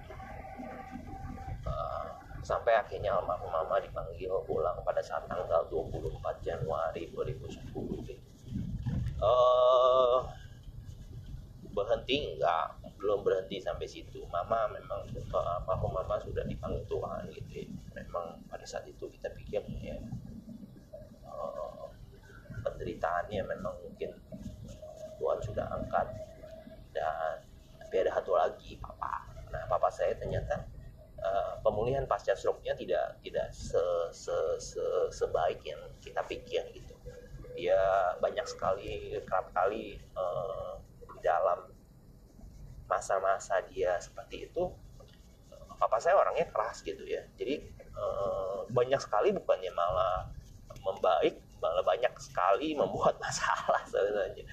uh, 1.66 2.08
sampai 2.46 2.78
akhirnya 2.78 3.18
almarhum 3.18 3.50
mama 3.50 3.82
dipanggil 3.82 4.32
pulang 4.46 4.78
pada 4.86 5.02
saat 5.02 5.26
tanggal 5.26 5.66
24 5.68 6.46
Januari 6.46 7.10
2010 7.12 8.06
gitu. 8.06 8.14
uh, 9.20 10.24
berhenti 11.74 12.38
enggak 12.38 12.78
belum 13.02 13.24
berhenti 13.26 13.58
sampai 13.58 13.88
situ 13.90 14.22
mama 14.30 14.70
memang 14.70 15.10
almarhum 15.34 15.90
mama 15.90 16.22
sudah 16.22 16.46
dipanggil 16.46 16.86
Tuhan 16.86 17.34
gitu 17.34 17.50
ya. 17.50 17.66
memang 17.98 18.38
pada 18.46 18.64
saat 18.64 18.86
itu 18.86 19.10
kita 19.10 19.34
pikir 19.34 19.66
ya 19.82 19.98
uh, 21.26 21.90
penderitaannya 22.62 23.42
memang 23.42 23.74
mungkin 23.82 24.14
Tuhan 25.20 25.40
sudah 25.44 25.66
angkat 25.76 26.08
dan 26.96 27.44
tapi 27.90 28.06
ada 28.06 28.22
satu 28.22 28.38
lagi 28.38 28.78
papa 28.78 29.26
nah 29.50 29.66
papa 29.66 29.89
saya 30.00 30.16
ternyata 30.16 30.64
uh, 31.20 31.60
pemulihan 31.60 32.08
pasca 32.08 32.32
stroke-nya 32.32 32.72
tidak 32.80 33.20
tidak 33.20 33.52
se, 33.52 33.84
se, 34.16 34.36
se, 34.64 34.84
sebaik 35.12 35.60
yang 35.68 35.80
kita 36.00 36.24
pikir 36.24 36.64
gitu. 36.72 36.96
Dia 37.60 38.16
banyak 38.24 38.48
sekali 38.48 39.20
kerap 39.28 39.52
kali 39.52 40.00
uh, 40.16 40.80
dalam 41.20 41.68
masa-masa 42.88 43.60
dia 43.68 44.00
seperti 44.00 44.48
itu 44.50 44.72
papa 45.80 45.96
saya 46.00 46.20
orangnya 46.20 46.48
keras 46.52 46.84
gitu 46.84 47.04
ya. 47.08 47.24
Jadi 47.40 47.64
uh, 47.96 48.68
banyak 48.72 49.00
sekali 49.00 49.32
bukannya 49.36 49.72
malah 49.76 50.28
membaik 50.84 51.40
malah 51.60 51.84
banyak 51.84 52.12
sekali 52.20 52.72
membuat 52.80 53.20
masalah 53.20 53.84
sebenarnya. 53.88 54.44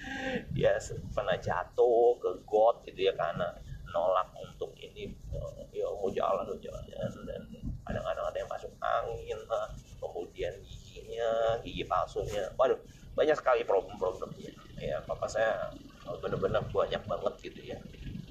Dia 0.55 0.79
pernah 1.15 1.39
jatuh 1.39 2.19
ke 2.19 2.31
got 2.47 2.83
gitu 2.87 3.11
ya 3.11 3.13
karena 3.15 3.55
nolak 3.97 4.29
untuk 4.37 4.69
ini 4.77 5.09
eh, 5.33 5.65
ya 5.73 5.89
mau 5.89 6.13
jalan 6.13 6.45
mau 6.45 6.59
jalan. 6.61 6.85
Dan 7.25 7.43
kadang-kadang 7.89 8.27
ada 8.29 8.37
yang 8.37 8.51
masuk 8.53 8.73
angin 8.85 9.41
lah 9.49 9.67
kemudian 9.97 10.53
giginya 10.61 11.57
gigi 11.65 11.85
palsunya. 11.89 12.53
Waduh 12.61 12.77
banyak 13.17 13.33
sekali 13.41 13.65
problem-problemnya 13.65 14.53
ya 14.77 15.01
papa 15.09 15.25
saya 15.25 15.73
benar-benar 16.21 16.61
banyak 16.69 17.01
banget 17.09 17.35
gitu 17.41 17.61
ya. 17.73 17.79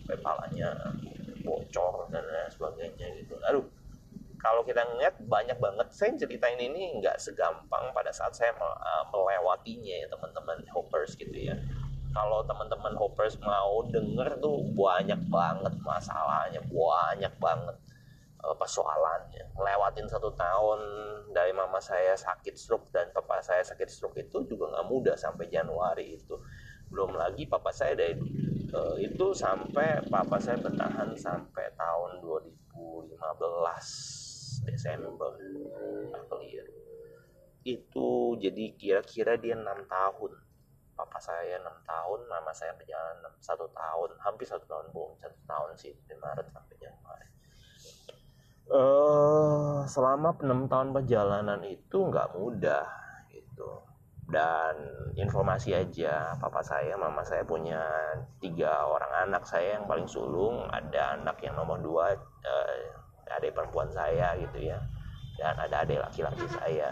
Kepalanya 0.05 0.69
bocor 1.41 2.05
dan 2.13 2.21
lain 2.29 2.49
sebagainya 2.53 3.07
gitu. 3.25 3.33
Aduh 3.49 3.65
kalau 4.45 4.61
kita 4.61 4.85
ngeliat 4.85 5.17
banyak 5.25 5.57
banget 5.57 5.89
saya 5.89 6.13
ceritain 6.21 6.61
ini 6.61 7.01
nggak 7.01 7.17
segampang 7.17 7.89
pada 7.97 8.13
saat 8.13 8.37
saya 8.37 8.53
uh, 8.61 9.01
melewatinya 9.09 10.05
ya 10.05 10.07
teman-teman 10.13 10.61
hoppers 10.69 11.17
gitu 11.17 11.33
ya 11.33 11.57
kalau 12.15 12.39
teman-teman 12.47 12.95
hoppers 12.95 13.35
mau 13.43 13.83
denger 13.91 14.39
tuh 14.39 14.63
banyak 14.71 15.19
banget 15.27 15.75
masalahnya 15.83 16.63
banyak 16.71 17.33
banget 17.43 17.75
uh, 18.39 18.55
persoalannya. 18.55 19.51
Melewatin 19.59 20.07
satu 20.07 20.31
tahun 20.31 20.79
dari 21.35 21.51
mama 21.51 21.83
saya 21.83 22.15
sakit 22.15 22.55
stroke 22.55 22.87
dan 22.95 23.11
papa 23.11 23.43
saya 23.43 23.67
sakit 23.67 23.91
stroke 23.91 24.15
itu 24.15 24.47
juga 24.47 24.71
nggak 24.71 24.87
mudah 24.87 25.15
sampai 25.19 25.51
Januari 25.51 26.15
itu. 26.15 26.39
Belum 26.87 27.19
lagi 27.19 27.43
papa 27.51 27.75
saya 27.75 27.99
dari 27.99 28.15
uh, 28.71 28.95
itu 28.95 29.35
sampai 29.35 30.07
papa 30.07 30.39
saya 30.39 30.55
bertahan 30.63 31.11
sampai 31.19 31.67
tahun 31.75 32.23
2015 32.23 33.19
Desember 34.71 35.35
itu 37.65 38.37
jadi 38.37 38.65
kira-kira 38.77 39.41
dia 39.41 39.57
enam 39.57 39.89
tahun 39.89 40.44
papa 40.95 41.19
saya 41.19 41.59
enam 41.59 41.75
tahun 41.83 42.23
mama 42.31 42.55
saya 42.55 42.71
berjalan 42.79 43.19
satu 43.43 43.67
tahun 43.75 44.15
hampir 44.23 44.47
satu 44.47 44.63
tahun 44.63 44.87
belum 44.95 45.11
satu 45.19 45.39
tahun 45.43 45.69
sih 45.75 45.91
dari 46.07 46.17
Maret 46.17 46.47
sampai 46.49 46.75
Januari. 46.79 47.27
Uh, 48.65 49.85
selama 49.85 50.33
enam 50.41 50.65
tahun 50.65 50.95
perjalanan 50.95 51.61
itu 51.67 51.97
nggak 51.99 52.33
mudah 52.33 52.87
gitu. 53.29 53.83
Dan 54.25 54.73
informasi 55.13 55.77
aja 55.77 56.33
papa 56.41 56.65
saya 56.65 56.97
mama 56.97 57.21
saya 57.21 57.45
punya 57.45 57.83
tiga 58.41 58.87
orang 58.87 59.29
anak. 59.29 59.45
Saya 59.45 59.77
yang 59.77 59.85
paling 59.85 60.09
sulung 60.09 60.65
ada 60.71 61.19
anak 61.19 61.37
yang 61.45 61.53
nomor 61.59 61.77
dua 61.77 62.15
uh, 62.41 63.35
adik 63.37 63.53
perempuan 63.53 63.91
saya 63.93 64.33
gitu 64.39 64.71
ya. 64.71 64.79
Dan 65.37 65.59
ada 65.59 65.85
adik 65.85 66.01
laki-laki 66.01 66.47
saya. 66.49 66.89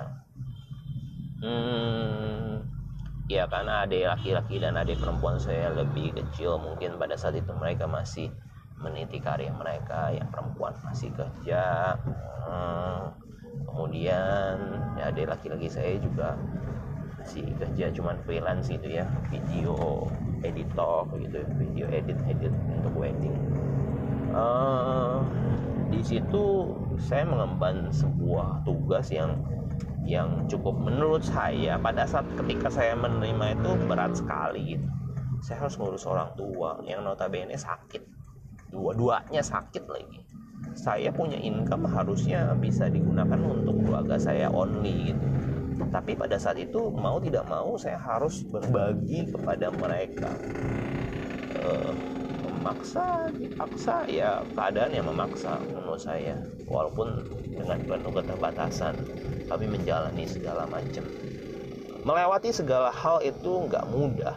Hmm 1.42 2.83
ya 3.32 3.48
karena 3.48 3.88
adik 3.88 4.04
laki-laki 4.04 4.60
dan 4.60 4.76
adik 4.76 5.00
perempuan 5.00 5.40
saya 5.40 5.72
lebih 5.72 6.12
kecil 6.12 6.60
mungkin 6.60 7.00
pada 7.00 7.16
saat 7.16 7.40
itu 7.40 7.52
mereka 7.56 7.88
masih 7.88 8.28
meniti 8.84 9.24
karya 9.24 9.52
mereka. 9.56 10.12
Yang 10.12 10.28
perempuan 10.36 10.74
masih 10.84 11.10
kerja 11.16 11.96
hmm, 12.44 13.02
kemudian 13.72 14.56
ya 15.00 15.04
adik 15.08 15.32
laki-laki 15.32 15.72
saya 15.72 15.96
juga 16.04 16.36
masih 17.24 17.48
kerja 17.56 17.86
cuman 17.96 18.20
freelance 18.28 18.68
gitu 18.68 18.88
ya. 18.92 19.08
Video 19.32 20.04
editor 20.44 21.08
gitu 21.24 21.40
video 21.56 21.88
edit 21.88 22.20
edit 22.28 22.52
untuk 22.76 22.94
wedding. 23.00 23.40
Uh, 24.34 25.22
di 25.94 26.02
situ 26.02 26.74
saya 26.98 27.24
mengemban 27.24 27.88
sebuah 27.94 28.66
tugas 28.66 29.14
yang 29.14 29.38
yang 30.04 30.46
cukup 30.52 30.76
menurut 30.76 31.24
saya 31.24 31.80
pada 31.80 32.04
saat 32.04 32.28
ketika 32.36 32.68
saya 32.68 32.94
menerima 32.96 33.56
itu 33.56 33.72
berat 33.88 34.13
sekali 34.20 34.76
gitu. 34.76 34.88
Saya 35.44 35.68
harus 35.68 35.76
ngurus 35.76 36.08
orang 36.08 36.32
tua 36.39 36.80
yang 36.88 37.04
notabene 37.04 37.56
sakit. 37.56 38.04
Dua-duanya 38.72 39.44
sakit 39.44 39.84
lagi. 39.88 40.24
Saya 40.74 41.12
punya 41.12 41.36
income 41.36 41.88
harusnya 41.92 42.56
bisa 42.56 42.88
digunakan 42.88 43.38
untuk 43.44 43.84
keluarga 43.84 44.16
saya 44.16 44.48
only 44.48 45.12
gitu. 45.12 45.26
Tapi 45.92 46.16
pada 46.16 46.39
saat 46.39 46.58
itu 46.58 46.89
mau 46.89 47.20
tidak 47.20 47.46
mau 47.52 47.76
saya 47.76 48.00
harus 48.00 48.44
berbagi 48.48 49.30
kepada 49.36 49.68
mereka. 49.72 50.32
Uh, 51.54 51.94
memaksa 52.44 53.28
dipaksa 53.36 54.08
ya 54.08 54.39
keadaan 54.56 54.96
yang 54.96 55.08
memaksa 55.12 55.60
menurut 55.68 56.00
saya 56.00 56.39
walaupun 56.63 57.28
dengan 57.52 57.80
penuh 57.84 58.12
keterbatasan 58.16 58.96
kami 59.48 59.66
menjalani 59.68 60.26
segala 60.28 60.68
macam. 60.68 61.08
Melewati 62.04 62.52
segala 62.52 62.92
hal 62.92 63.24
itu 63.24 63.68
nggak 63.68 63.88
mudah. 63.92 64.36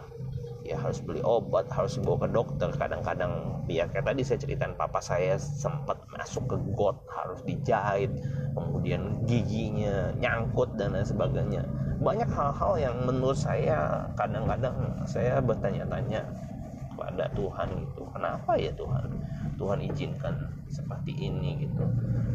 Ya 0.66 0.78
harus 0.82 0.98
beli 0.98 1.22
obat 1.22 1.70
harus 1.70 1.98
bawa 2.02 2.26
ke 2.26 2.28
dokter. 2.30 2.68
Kadang-kadang 2.74 3.62
ya 3.70 3.86
kayak 3.90 4.06
tadi 4.06 4.22
saya 4.22 4.38
ceritain 4.42 4.74
papa 4.74 4.98
saya 5.02 5.38
sempat 5.38 5.98
masuk 6.10 6.46
ke 6.50 6.56
got 6.74 6.98
harus 7.10 7.42
dijahit 7.46 8.10
kemudian 8.54 9.22
giginya 9.26 10.10
nyangkut 10.18 10.74
dan 10.78 10.94
lain 10.94 11.06
sebagainya. 11.06 11.62
Banyak 12.02 12.30
hal-hal 12.30 12.72
yang 12.78 12.96
menurut 13.06 13.38
saya 13.38 14.10
kadang-kadang 14.18 14.74
saya 15.06 15.38
bertanya-tanya 15.42 16.22
kepada 16.96 17.28
Tuhan 17.36 17.68
gitu 17.84 18.08
kenapa 18.08 18.56
ya 18.56 18.72
Tuhan 18.72 19.04
Tuhan 19.56 19.80
izinkan 19.84 20.52
seperti 20.68 21.16
ini 21.16 21.66
gitu. 21.66 21.82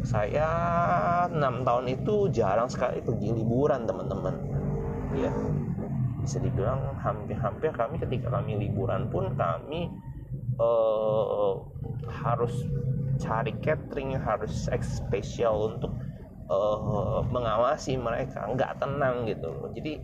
Saya 0.02 0.48
enam 1.30 1.62
tahun 1.62 1.86
itu 1.94 2.28
jarang 2.34 2.66
sekali 2.66 2.98
pergi 3.02 3.30
liburan 3.30 3.86
teman-teman. 3.86 4.34
Ya 5.14 5.32
bisa 6.22 6.38
dibilang 6.38 6.94
hampir-hampir 7.02 7.74
kami 7.74 7.98
ketika 7.98 8.30
kami 8.30 8.54
liburan 8.54 9.10
pun 9.10 9.34
kami 9.34 9.90
uh, 10.58 11.58
harus 12.06 12.54
cari 13.18 13.54
catering 13.62 14.18
harus 14.18 14.66
spesial 14.82 15.74
untuk 15.74 15.94
uh, 16.50 17.22
mengawasi 17.30 17.94
mereka. 17.98 18.50
Nggak 18.50 18.82
tenang 18.82 19.26
gitu. 19.30 19.50
Jadi 19.74 20.02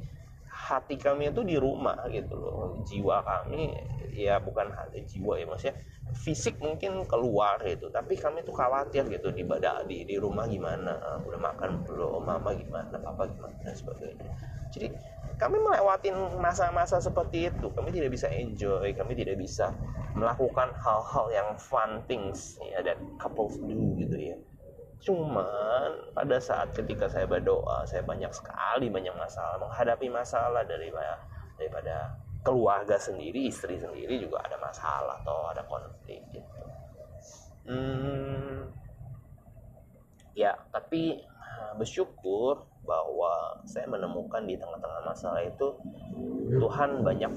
hati 0.68 1.00
kami 1.00 1.32
itu 1.32 1.40
di 1.40 1.56
rumah 1.56 2.04
gitu 2.12 2.36
loh. 2.36 2.76
Jiwa 2.84 3.24
kami 3.24 3.72
ya 4.12 4.36
bukan 4.36 4.68
hati 4.68 5.00
jiwa 5.08 5.40
ya 5.40 5.48
maksudnya 5.48 5.80
fisik 6.12 6.60
mungkin 6.60 7.08
keluar 7.08 7.56
gitu. 7.64 7.88
Tapi 7.88 8.20
kami 8.20 8.44
tuh 8.44 8.52
khawatir 8.52 9.08
gitu 9.08 9.32
di 9.32 9.48
badak 9.48 9.88
di 9.88 10.04
di 10.04 10.20
rumah 10.20 10.44
gimana 10.44 10.92
udah 11.24 11.40
makan 11.40 11.88
belum? 11.88 12.20
Mama 12.20 12.52
gimana? 12.52 12.92
Papa 13.00 13.24
gimana? 13.24 13.56
Dan 13.64 13.72
sebagainya. 13.72 14.28
Jadi 14.68 14.92
kami 15.40 15.56
melewati 15.56 16.12
masa-masa 16.36 17.00
seperti 17.00 17.48
itu. 17.48 17.72
Kami 17.72 17.88
tidak 17.88 18.12
bisa 18.12 18.28
enjoy 18.28 18.92
kami 18.92 19.16
tidak 19.16 19.40
bisa 19.40 19.72
melakukan 20.12 20.74
hal-hal 20.76 21.26
yang 21.32 21.48
fun 21.56 22.02
things 22.04 22.60
ya 22.60 22.84
dan 22.84 22.98
couples 23.16 23.56
do 23.64 23.96
gitu 23.96 24.16
ya. 24.18 24.36
Cuman 24.98 25.97
pada 26.14 26.36
saat 26.40 26.72
ketika 26.74 27.08
saya 27.08 27.28
berdoa 27.28 27.84
saya 27.84 28.02
banyak 28.02 28.30
sekali 28.32 28.88
banyak 28.88 29.14
masalah 29.14 29.56
menghadapi 29.60 30.06
masalah 30.08 30.62
daripada 30.64 31.20
daripada 31.58 32.14
keluarga 32.42 32.96
sendiri 32.96 33.50
istri 33.50 33.76
sendiri 33.76 34.22
juga 34.22 34.40
ada 34.46 34.56
masalah 34.62 35.18
atau 35.20 35.50
ada 35.50 35.62
konflik 35.66 36.22
gitu. 36.30 36.62
Hmm, 37.68 38.72
ya 40.32 40.56
tapi 40.72 41.20
eh, 41.28 41.72
bersyukur 41.76 42.64
bahwa 42.88 43.60
saya 43.68 43.84
menemukan 43.84 44.48
di 44.48 44.56
tengah-tengah 44.56 45.02
masalah 45.04 45.44
itu 45.44 45.76
Tuhan 46.56 47.04
banyak 47.04 47.32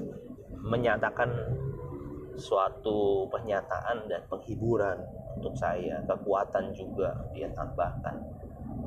menyatakan 0.64 1.28
suatu 2.40 3.28
pernyataan 3.28 4.08
dan 4.08 4.24
penghiburan 4.32 4.96
untuk 5.36 5.52
saya 5.52 6.00
kekuatan 6.08 6.72
juga 6.72 7.12
dia 7.36 7.52
tambahkan 7.52 8.16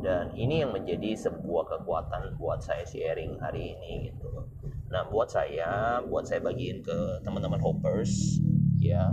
dan 0.05 0.29
ini 0.37 0.61
yang 0.61 0.69
menjadi 0.69 1.17
sebuah 1.17 1.65
kekuatan 1.65 2.37
buat 2.37 2.61
saya 2.61 2.85
sharing 2.85 3.41
hari 3.41 3.73
ini 3.73 4.13
gitu 4.13 4.45
nah 4.93 5.01
buat 5.09 5.33
saya 5.33 5.97
buat 6.05 6.29
saya 6.29 6.45
bagiin 6.45 6.85
ke 6.85 7.25
teman-teman 7.25 7.57
hoppers 7.57 8.37
ya. 8.85 9.09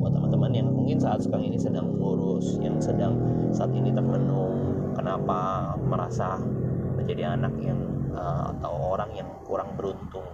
Buat 0.00 0.16
teman-teman 0.16 0.52
yang 0.54 0.68
mungkin 0.70 0.96
saat 0.96 1.20
sekarang 1.20 1.50
ini 1.52 1.58
sedang 1.60 1.92
mengurus 1.92 2.56
yang 2.62 2.80
sedang 2.80 3.20
saat 3.52 3.68
ini 3.74 3.92
termenung 3.92 4.92
kenapa 4.96 5.72
merasa 5.76 6.40
menjadi 6.96 7.36
anak 7.36 7.52
yang 7.60 7.80
uh, 8.14 8.54
atau 8.56 8.96
orang 8.96 9.12
yang 9.12 9.28
kurang 9.44 9.76
beruntung 9.76 10.24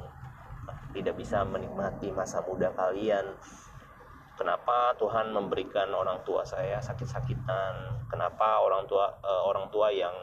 tidak 0.95 1.19
bisa 1.19 1.45
menikmati 1.45 2.09
masa 2.15 2.41
muda 2.47 2.73
kalian 2.73 3.27
kenapa 4.37 4.95
Tuhan 5.01 5.33
memberikan 5.33 5.89
orang 5.91 6.21
tua 6.23 6.45
saya 6.45 6.79
sakit-sakitan? 6.79 8.07
Kenapa 8.07 8.63
orang 8.63 8.85
tua 8.87 9.11
uh, 9.25 9.43
orang 9.49 9.67
tua 9.73 9.91
yang 9.91 10.15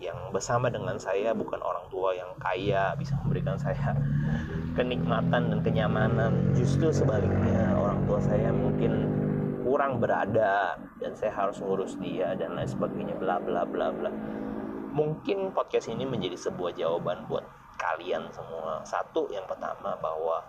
yang 0.00 0.32
bersama 0.32 0.72
dengan 0.72 0.96
saya 0.96 1.36
bukan 1.36 1.60
orang 1.60 1.84
tua 1.92 2.16
yang 2.16 2.32
kaya 2.40 2.96
bisa 2.96 3.14
memberikan 3.22 3.56
saya 3.56 3.94
kenikmatan 4.76 5.54
dan 5.54 5.60
kenyamanan? 5.62 6.52
Justru 6.52 6.90
sebaliknya 6.90 7.72
orang 7.78 8.02
tua 8.04 8.18
saya 8.20 8.50
mungkin 8.50 9.08
kurang 9.62 10.02
berada 10.02 10.74
dan 10.98 11.14
saya 11.14 11.30
harus 11.30 11.62
ngurus 11.62 11.94
dia 12.02 12.34
dan 12.34 12.58
lain 12.58 12.66
sebagainya 12.66 13.14
bla 13.16 13.38
bla 13.38 13.62
bla 13.62 13.94
bla. 13.94 14.10
Mungkin 14.90 15.54
podcast 15.54 15.86
ini 15.86 16.02
menjadi 16.02 16.34
sebuah 16.34 16.74
jawaban 16.74 17.30
buat 17.30 17.46
kalian 17.78 18.26
semua. 18.34 18.82
Satu 18.82 19.30
yang 19.30 19.46
pertama 19.46 19.94
bahwa 20.02 20.42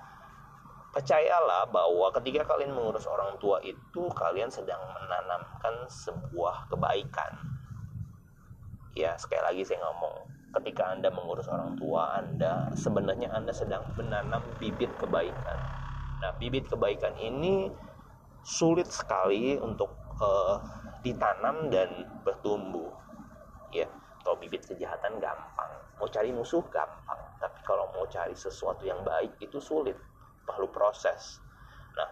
percayalah 0.92 1.68
bahwa 1.72 2.12
ketika 2.20 2.44
kalian 2.46 2.76
mengurus 2.76 3.08
orang 3.08 3.36
tua 3.40 3.64
itu 3.64 4.12
kalian 4.12 4.52
sedang 4.52 4.80
menanamkan 4.92 5.88
sebuah 5.88 6.68
kebaikan. 6.68 7.32
Ya, 8.92 9.16
sekali 9.16 9.40
lagi 9.40 9.64
saya 9.64 9.80
ngomong, 9.88 10.28
ketika 10.60 10.92
Anda 10.92 11.08
mengurus 11.16 11.48
orang 11.48 11.80
tua 11.80 12.20
Anda, 12.20 12.68
sebenarnya 12.76 13.32
Anda 13.32 13.56
sedang 13.56 13.88
menanam 13.96 14.44
bibit 14.60 14.92
kebaikan. 15.00 15.60
Nah, 16.20 16.36
bibit 16.36 16.68
kebaikan 16.68 17.16
ini 17.16 17.72
sulit 18.44 18.92
sekali 18.92 19.56
untuk 19.56 19.96
uh, 20.20 20.60
ditanam 21.08 21.72
dan 21.72 22.04
bertumbuh. 22.28 22.92
Ya, 23.72 23.88
kalau 24.28 24.36
bibit 24.44 24.68
kejahatan 24.68 25.24
gampang 25.24 25.72
mau 26.02 26.10
cari 26.10 26.34
musuh 26.34 26.66
gampang 26.74 27.22
tapi 27.38 27.62
kalau 27.62 27.86
mau 27.94 28.10
cari 28.10 28.34
sesuatu 28.34 28.82
yang 28.82 28.98
baik 29.06 29.38
itu 29.38 29.62
sulit 29.62 29.94
perlu 30.56 30.70
proses. 30.70 31.40
Nah 31.96 32.10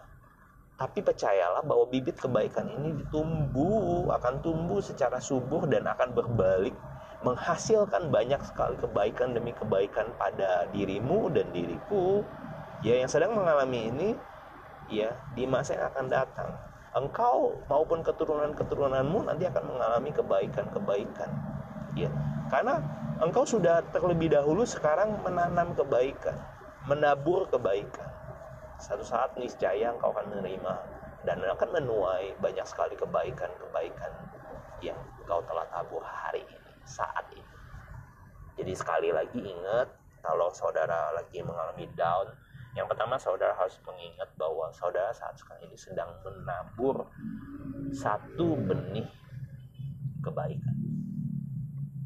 tapi 0.80 1.04
percayalah 1.04 1.60
bahwa 1.60 1.84
bibit 1.92 2.16
kebaikan 2.16 2.64
ini 2.80 3.04
ditumbuh 3.04 4.08
akan 4.16 4.40
tumbuh 4.40 4.80
secara 4.80 5.20
subur 5.20 5.68
dan 5.68 5.84
akan 5.84 6.16
berbalik 6.16 6.72
menghasilkan 7.20 8.08
banyak 8.08 8.40
sekali 8.48 8.80
kebaikan 8.80 9.36
demi 9.36 9.52
kebaikan 9.52 10.08
pada 10.16 10.64
dirimu 10.72 11.28
dan 11.28 11.52
diriku. 11.52 12.24
Ya 12.80 12.96
yang 12.96 13.12
sedang 13.12 13.36
mengalami 13.36 13.92
ini 13.92 14.08
ya 14.88 15.12
di 15.36 15.44
masa 15.44 15.76
yang 15.76 15.92
akan 15.92 16.06
datang 16.08 16.50
engkau 16.96 17.60
maupun 17.68 18.00
keturunan-keturunanmu 18.00 19.28
nanti 19.28 19.44
akan 19.46 19.64
mengalami 19.68 20.10
kebaikan-kebaikan. 20.16 21.30
Ya 21.92 22.08
karena 22.48 22.80
engkau 23.20 23.44
sudah 23.44 23.84
terlebih 23.92 24.32
dahulu 24.32 24.64
sekarang 24.64 25.20
menanam 25.20 25.76
kebaikan 25.76 26.34
menabur 26.88 27.44
kebaikan 27.52 28.08
satu 28.80 29.04
saat 29.04 29.36
niscaya 29.36 29.92
engkau 29.92 30.10
akan 30.10 30.32
menerima. 30.32 30.74
Dan 31.20 31.44
akan 31.44 31.68
menuai 31.76 32.32
banyak 32.40 32.64
sekali 32.64 32.96
kebaikan-kebaikan 32.96 34.12
yang 34.80 34.96
engkau 35.20 35.44
telah 35.44 35.68
tabur 35.68 36.00
hari 36.00 36.40
ini 36.48 36.72
saat 36.88 37.28
ini. 37.36 37.56
Jadi 38.56 38.72
sekali 38.72 39.12
lagi 39.12 39.36
ingat 39.36 39.88
kalau 40.24 40.48
saudara 40.48 41.12
lagi 41.12 41.44
mengalami 41.44 41.84
down 41.92 42.32
yang 42.78 42.86
pertama 42.86 43.18
saudara 43.18 43.50
harus 43.58 43.74
mengingat 43.82 44.30
bahwa 44.38 44.70
saudara 44.70 45.10
saat 45.10 45.34
sekarang 45.34 45.66
ini 45.66 45.74
sedang 45.74 46.10
menabur 46.22 47.02
satu 47.90 48.54
benih 48.54 49.10
kebaikan. 50.22 50.76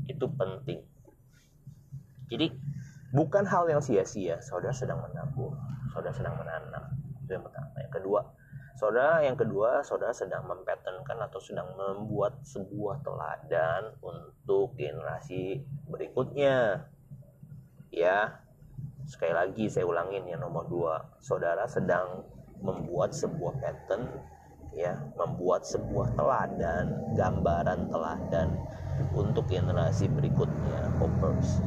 Itu 0.09 0.25
penting. 0.33 0.81
Jadi 2.33 2.49
bukan 3.15 3.47
hal 3.47 3.71
yang 3.71 3.81
sia-sia. 3.81 4.43
Saudara 4.43 4.75
sedang 4.75 4.99
menabur 5.01 5.55
saudara 5.95 6.11
sedang 6.11 6.35
menanam. 6.35 6.85
Itu 7.23 7.39
yang 7.39 7.47
pertama. 7.47 7.71
Yang 7.79 7.95
kedua 8.03 8.21
saudara 8.75 9.23
yang 9.23 9.39
kedua 9.39 9.87
saudara 9.87 10.11
sedang 10.11 10.51
mempetenkan 10.51 11.15
atau 11.31 11.39
sedang 11.39 11.71
membuat 11.79 12.43
sebuah 12.43 13.07
teladan 13.07 13.95
untuk 14.03 14.75
generasi 14.75 15.63
berikutnya. 15.87 16.91
Ya 17.95 18.43
sekali 19.07 19.31
lagi 19.31 19.71
saya 19.71 19.87
ulangin 19.87 20.27
yang 20.27 20.43
nomor 20.43 20.67
dua. 20.67 20.95
Saudara 21.23 21.71
sedang 21.71 22.27
membuat 22.59 23.15
sebuah 23.15 23.63
pattern 23.63 24.11
ya 24.75 24.99
membuat 25.15 25.63
sebuah 25.63 26.19
teladan 26.19 27.15
gambaran 27.15 27.95
teladan 27.95 28.59
untuk 29.15 29.47
generasi 29.47 30.11
berikutnya. 30.11 30.91
Hoppers 30.99 31.63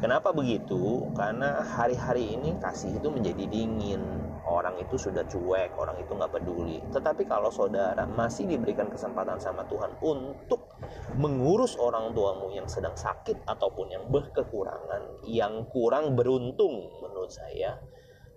kenapa 0.00 0.32
begitu? 0.32 1.06
Karena 1.14 1.62
hari-hari 1.62 2.34
ini 2.34 2.56
kasih 2.58 2.96
itu 2.98 3.08
menjadi 3.12 3.44
dingin. 3.46 4.02
Orang 4.50 4.80
itu 4.82 4.98
sudah 4.98 5.22
cuek 5.30 5.78
orang 5.78 6.00
itu 6.02 6.10
nggak 6.10 6.32
peduli. 6.34 6.82
Tetapi 6.90 7.28
kalau 7.28 7.54
saudara 7.54 8.02
masih 8.08 8.50
diberikan 8.50 8.90
kesempatan 8.90 9.38
sama 9.38 9.62
Tuhan 9.70 9.94
untuk 10.02 10.74
mengurus 11.14 11.78
orang 11.78 12.10
tuamu 12.16 12.50
yang 12.50 12.66
sedang 12.66 12.96
sakit 12.96 13.46
ataupun 13.46 13.86
yang 13.94 14.04
berkekurangan 14.10 15.22
yang 15.28 15.68
kurang 15.70 16.18
beruntung 16.18 16.90
menurut 16.98 17.30
saya 17.30 17.78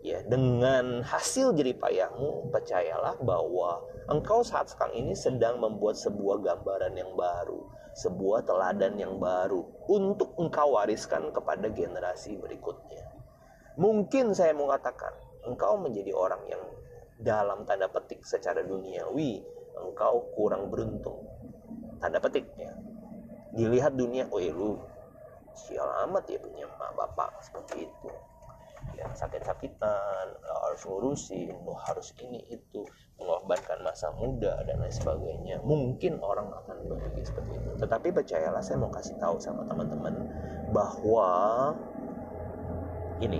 ya 0.04 0.20
dengan 0.28 1.00
hasil 1.00 1.56
jerih 1.56 1.80
payahmu 1.80 2.52
percayalah 2.52 3.16
bahwa 3.24 3.80
engkau 4.12 4.44
saat 4.44 4.68
sekarang 4.68 5.00
ini 5.00 5.16
sedang 5.16 5.64
membuat 5.64 5.96
sebuah 5.96 6.44
gambaran 6.44 6.92
yang 7.00 7.16
baru 7.16 7.64
sebuah 7.94 8.46
teladan 8.50 8.98
yang 8.98 9.22
baru 9.22 9.62
untuk 9.86 10.34
engkau 10.42 10.74
wariskan 10.74 11.30
kepada 11.30 11.70
generasi 11.70 12.38
berikutnya. 12.42 13.06
Mungkin 13.78 14.34
saya 14.34 14.54
mau 14.54 14.70
katakan 14.70 15.14
engkau 15.46 15.78
menjadi 15.78 16.14
orang 16.14 16.42
yang 16.50 16.64
dalam 17.22 17.66
tanda 17.70 17.90
petik 17.90 18.26
secara 18.26 18.66
duniawi 18.66 19.42
engkau 19.78 20.34
kurang 20.34 20.74
beruntung. 20.74 21.22
Tanda 22.02 22.18
petiknya 22.18 22.74
dilihat 23.54 23.94
dunia 23.94 24.26
oh 24.34 24.42
lu 24.42 24.82
sial 25.54 25.86
amat 26.10 26.26
ya 26.26 26.42
punya 26.42 26.66
mak 26.82 26.98
bapak 26.98 27.30
seperti 27.46 27.86
itu. 27.86 28.10
Ya 28.98 29.06
sakit-sakitan 29.14 30.28
harus 30.42 30.82
ngurusin 30.90 31.54
harus 31.86 32.10
ini 32.20 32.42
itu 32.50 32.84
mengorbankan 33.20 33.80
masa 33.86 34.10
muda 34.18 34.64
dan 34.66 34.82
lain 34.82 34.94
sebagainya 34.94 35.62
mungkin 35.62 36.18
orang 36.20 36.50
akan 36.50 36.78
berpikir 36.90 37.24
seperti 37.28 37.56
itu. 37.56 37.70
Tetapi 37.80 38.08
percayalah 38.10 38.64
saya 38.64 38.78
mau 38.82 38.92
kasih 38.92 39.16
tahu 39.22 39.38
sama 39.38 39.64
teman-teman 39.70 40.28
bahwa 40.74 41.32
ini 43.22 43.40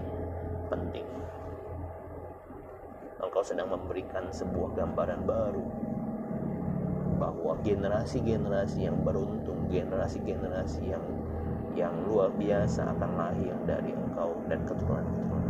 penting. 0.70 1.08
Engkau 3.24 3.42
sedang 3.42 3.72
memberikan 3.72 4.30
sebuah 4.30 4.78
gambaran 4.78 5.26
baru 5.26 5.66
bahwa 7.18 7.56
generasi-generasi 7.64 8.84
yang 8.84 9.00
beruntung 9.02 9.72
generasi-generasi 9.72 10.92
yang 10.92 11.06
yang 11.74 11.94
luar 12.06 12.30
biasa 12.38 12.86
akan 12.94 13.12
lahir 13.18 13.56
dari 13.66 13.96
engkau 13.96 14.38
dan 14.46 14.62
keturunan-keturunan 14.68 15.43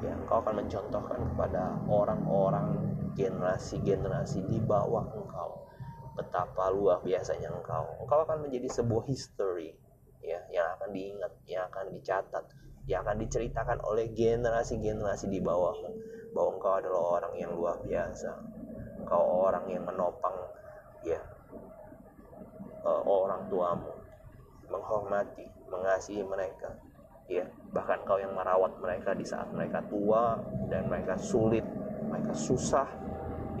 ya 0.00 0.16
engkau 0.16 0.40
akan 0.40 0.64
mencontohkan 0.64 1.20
kepada 1.32 1.76
orang-orang 1.84 2.72
generasi-generasi 3.14 4.48
di 4.48 4.58
bawah 4.64 5.04
engkau. 5.12 5.68
Betapa 6.16 6.72
luar 6.72 7.04
biasanya 7.04 7.52
engkau. 7.52 7.84
Engkau 8.00 8.24
akan 8.24 8.48
menjadi 8.48 8.68
sebuah 8.80 9.04
history 9.08 9.76
ya 10.20 10.40
yang 10.52 10.76
akan 10.76 10.88
diingat 10.92 11.32
yang 11.48 11.64
akan 11.68 11.92
dicatat 11.96 12.44
yang 12.88 13.04
akan 13.04 13.20
diceritakan 13.24 13.78
oleh 13.84 14.08
generasi-generasi 14.12 15.28
di 15.28 15.40
bawah. 15.40 15.76
Bahwa 16.32 16.48
engkau 16.56 16.72
adalah 16.80 17.20
orang 17.20 17.34
yang 17.36 17.52
luar 17.52 17.76
biasa. 17.84 18.30
Engkau 19.04 19.22
orang 19.48 19.64
yang 19.68 19.84
menopang 19.84 20.36
ya 21.04 21.20
uh, 22.84 23.02
orang 23.04 23.44
tuamu. 23.52 23.92
Menghormati 24.70 25.50
mengasihi 25.66 26.22
mereka 26.22 26.78
ya 27.30 27.46
bahkan 27.70 28.02
kau 28.02 28.18
yang 28.18 28.34
merawat 28.34 28.74
mereka 28.82 29.14
di 29.14 29.22
saat 29.22 29.46
mereka 29.54 29.78
tua 29.86 30.34
dan 30.66 30.90
mereka 30.90 31.14
sulit 31.14 31.62
mereka 32.10 32.34
susah 32.34 32.90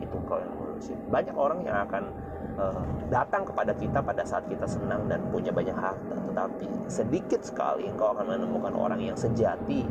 itu 0.02 0.16
kau 0.26 0.42
yang 0.42 0.50
ngurusin. 0.58 0.98
Banyak 1.06 1.36
orang 1.36 1.60
yang 1.62 1.86
akan 1.86 2.04
uh, 2.58 2.82
datang 3.12 3.46
kepada 3.46 3.72
kita 3.76 4.02
pada 4.02 4.26
saat 4.26 4.48
kita 4.50 4.66
senang 4.66 5.06
dan 5.06 5.22
punya 5.30 5.54
banyak 5.54 5.76
harta. 5.76 6.16
Tetapi 6.32 6.66
sedikit 6.90 7.40
sekali 7.46 7.86
engkau 7.86 8.10
akan 8.16 8.26
menemukan 8.26 8.74
orang 8.74 8.98
yang 8.98 9.14
sejati 9.14 9.86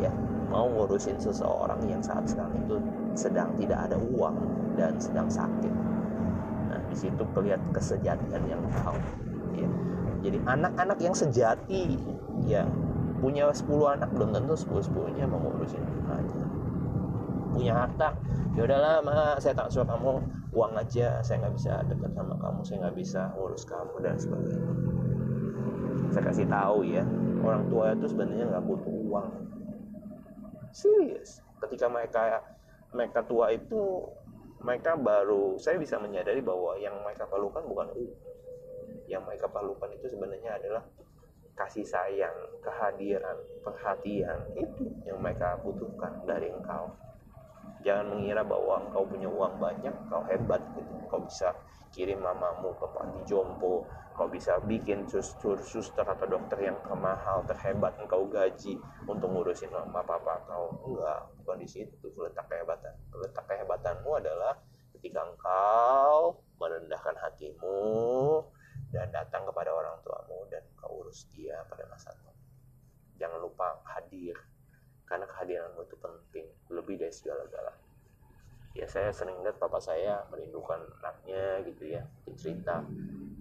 ya 0.00 0.10
mau 0.50 0.66
ngurusin 0.66 1.14
seseorang 1.22 1.78
yang 1.86 2.02
saat 2.02 2.26
sekarang 2.26 2.56
itu 2.66 2.76
sedang 3.14 3.54
tidak 3.54 3.86
ada 3.86 3.94
uang 4.00 4.34
dan 4.74 4.98
sedang 4.98 5.30
sakit. 5.30 5.74
Nah 6.66 6.80
di 6.90 6.96
situ 6.98 7.22
kelihatan 7.36 7.70
kesejatian 7.70 8.42
yang 8.48 8.62
kau 8.82 8.96
ya. 9.54 9.70
Jadi 10.20 10.36
anak-anak 10.44 10.98
yang 10.98 11.14
sejati 11.14 11.96
ya 12.44 12.66
punya 13.20 13.52
10 13.52 13.68
anak 14.00 14.08
belum 14.16 14.32
tentu 14.32 14.56
10 14.56 14.90
10 14.90 15.16
nya 15.20 15.24
mau 15.28 15.38
ngurusin 15.38 15.84
aja 16.08 16.42
punya 17.52 17.72
harta 17.76 18.16
ya 18.56 18.64
udahlah 18.64 19.04
ma 19.04 19.36
saya 19.36 19.52
tak 19.52 19.68
suka 19.68 19.92
kamu 19.92 20.24
uang 20.50 20.72
aja 20.74 21.22
saya 21.22 21.46
nggak 21.46 21.54
bisa 21.54 21.72
dekat 21.86 22.10
sama 22.16 22.34
kamu 22.34 22.60
saya 22.66 22.76
nggak 22.86 22.96
bisa 22.98 23.20
ngurus 23.38 23.62
kamu 23.62 23.94
dan 24.02 24.16
sebagainya. 24.18 24.72
Saya 26.10 26.24
kasih 26.26 26.46
tahu 26.50 26.78
ya 26.90 27.06
orang 27.46 27.70
tua 27.70 27.94
itu 27.94 28.06
sebenarnya 28.10 28.50
nggak 28.50 28.64
butuh 28.66 28.94
uang. 29.06 29.28
Serius. 30.74 31.38
Ketika 31.62 31.86
mereka 31.86 32.42
mereka 32.90 33.22
tua 33.22 33.54
itu 33.54 34.10
mereka 34.60 34.98
baru 34.98 35.54
saya 35.62 35.78
bisa 35.78 36.02
menyadari 36.02 36.42
bahwa 36.42 36.74
yang 36.82 36.98
mereka 37.06 37.30
perlukan 37.30 37.62
bukan 37.70 37.88
uang. 37.94 38.18
Yang 39.06 39.22
mereka 39.26 39.46
perlukan 39.50 39.90
itu 39.94 40.06
sebenarnya 40.10 40.58
adalah 40.58 40.82
kasih 41.60 41.84
sayang, 41.84 42.32
kehadiran, 42.64 43.36
perhatian 43.60 44.40
itu 44.56 44.88
yang 45.04 45.20
mereka 45.20 45.60
butuhkan 45.60 46.24
dari 46.24 46.48
engkau. 46.48 46.96
Jangan 47.84 48.16
mengira 48.16 48.40
bahwa 48.40 48.80
engkau 48.88 49.04
punya 49.04 49.28
uang 49.28 49.60
banyak, 49.60 49.92
kau 50.08 50.24
hebat 50.24 50.60
gitu. 50.72 50.92
Kau 51.12 51.20
bisa 51.20 51.52
kirim 51.92 52.24
mamamu 52.24 52.72
ke 52.80 52.86
panti 52.96 53.20
jompo, 53.28 53.84
kau 54.16 54.28
bisa 54.28 54.56
bikin 54.64 55.04
suster, 55.08 55.60
suster 55.60 56.04
atau 56.04 56.24
dokter 56.28 56.72
yang 56.72 56.76
kemahal, 56.84 57.44
terhebat 57.44 57.96
engkau 58.00 58.24
gaji 58.28 58.80
untuk 59.04 59.28
ngurusin 59.28 59.68
mama 59.68 60.00
papa 60.00 60.40
kau. 60.48 60.80
Enggak, 60.88 61.20
bukan 61.40 61.56
di 61.60 61.68
situ 61.68 62.08
letak 62.16 62.48
kehebatan. 62.48 62.94
Letak 63.16 63.44
kehebatanmu 63.48 64.10
adalah 64.16 64.56
ketika 64.96 65.24
engkau 65.24 66.40
merendahkan 66.60 67.16
hatimu, 67.16 68.44
dan 68.90 69.06
datang 69.14 69.46
kepada 69.46 69.70
orang 69.70 70.02
tuamu 70.02 70.46
dan 70.50 70.62
kau 70.74 71.02
urus 71.02 71.30
dia 71.34 71.62
pada 71.70 71.86
masa 71.86 72.10
itu. 72.10 72.30
Jangan 73.22 73.38
lupa 73.38 73.78
hadir 73.86 74.34
karena 75.06 75.26
kehadiranmu 75.26 75.82
itu 75.86 75.96
penting 75.98 76.46
lebih 76.70 76.98
dari 76.98 77.14
segala-gala. 77.14 77.74
Ya 78.74 78.86
saya 78.86 79.10
sering 79.10 79.42
lihat 79.42 79.58
papa 79.58 79.82
saya 79.82 80.22
merindukan 80.30 80.78
anaknya 81.02 81.62
gitu 81.66 81.90
ya, 81.90 82.02
cerita. 82.38 82.86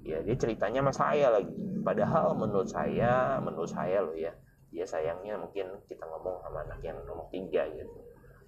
Ya 0.01 0.21
dia 0.25 0.33
ceritanya 0.37 0.81
sama 0.85 0.93
saya 0.93 1.27
lagi. 1.33 1.53
Padahal 1.85 2.33
menurut 2.33 2.69
saya, 2.69 3.37
menurut 3.37 3.69
saya 3.69 4.01
loh 4.01 4.17
ya, 4.17 4.33
dia 4.73 4.85
sayangnya 4.85 5.37
mungkin 5.37 5.81
kita 5.85 6.05
ngomong 6.05 6.41
sama 6.45 6.65
anak 6.65 6.81
yang 6.81 6.97
nomor 7.05 7.29
tiga 7.29 7.65
gitu. 7.73 7.93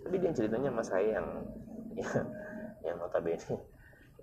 Tapi 0.02 0.16
dia 0.18 0.34
ceritanya 0.34 0.70
sama 0.74 0.84
saya 0.86 1.08
yang 1.22 1.28
ya, 1.94 2.10
yang 2.90 2.98
notabene 2.98 3.62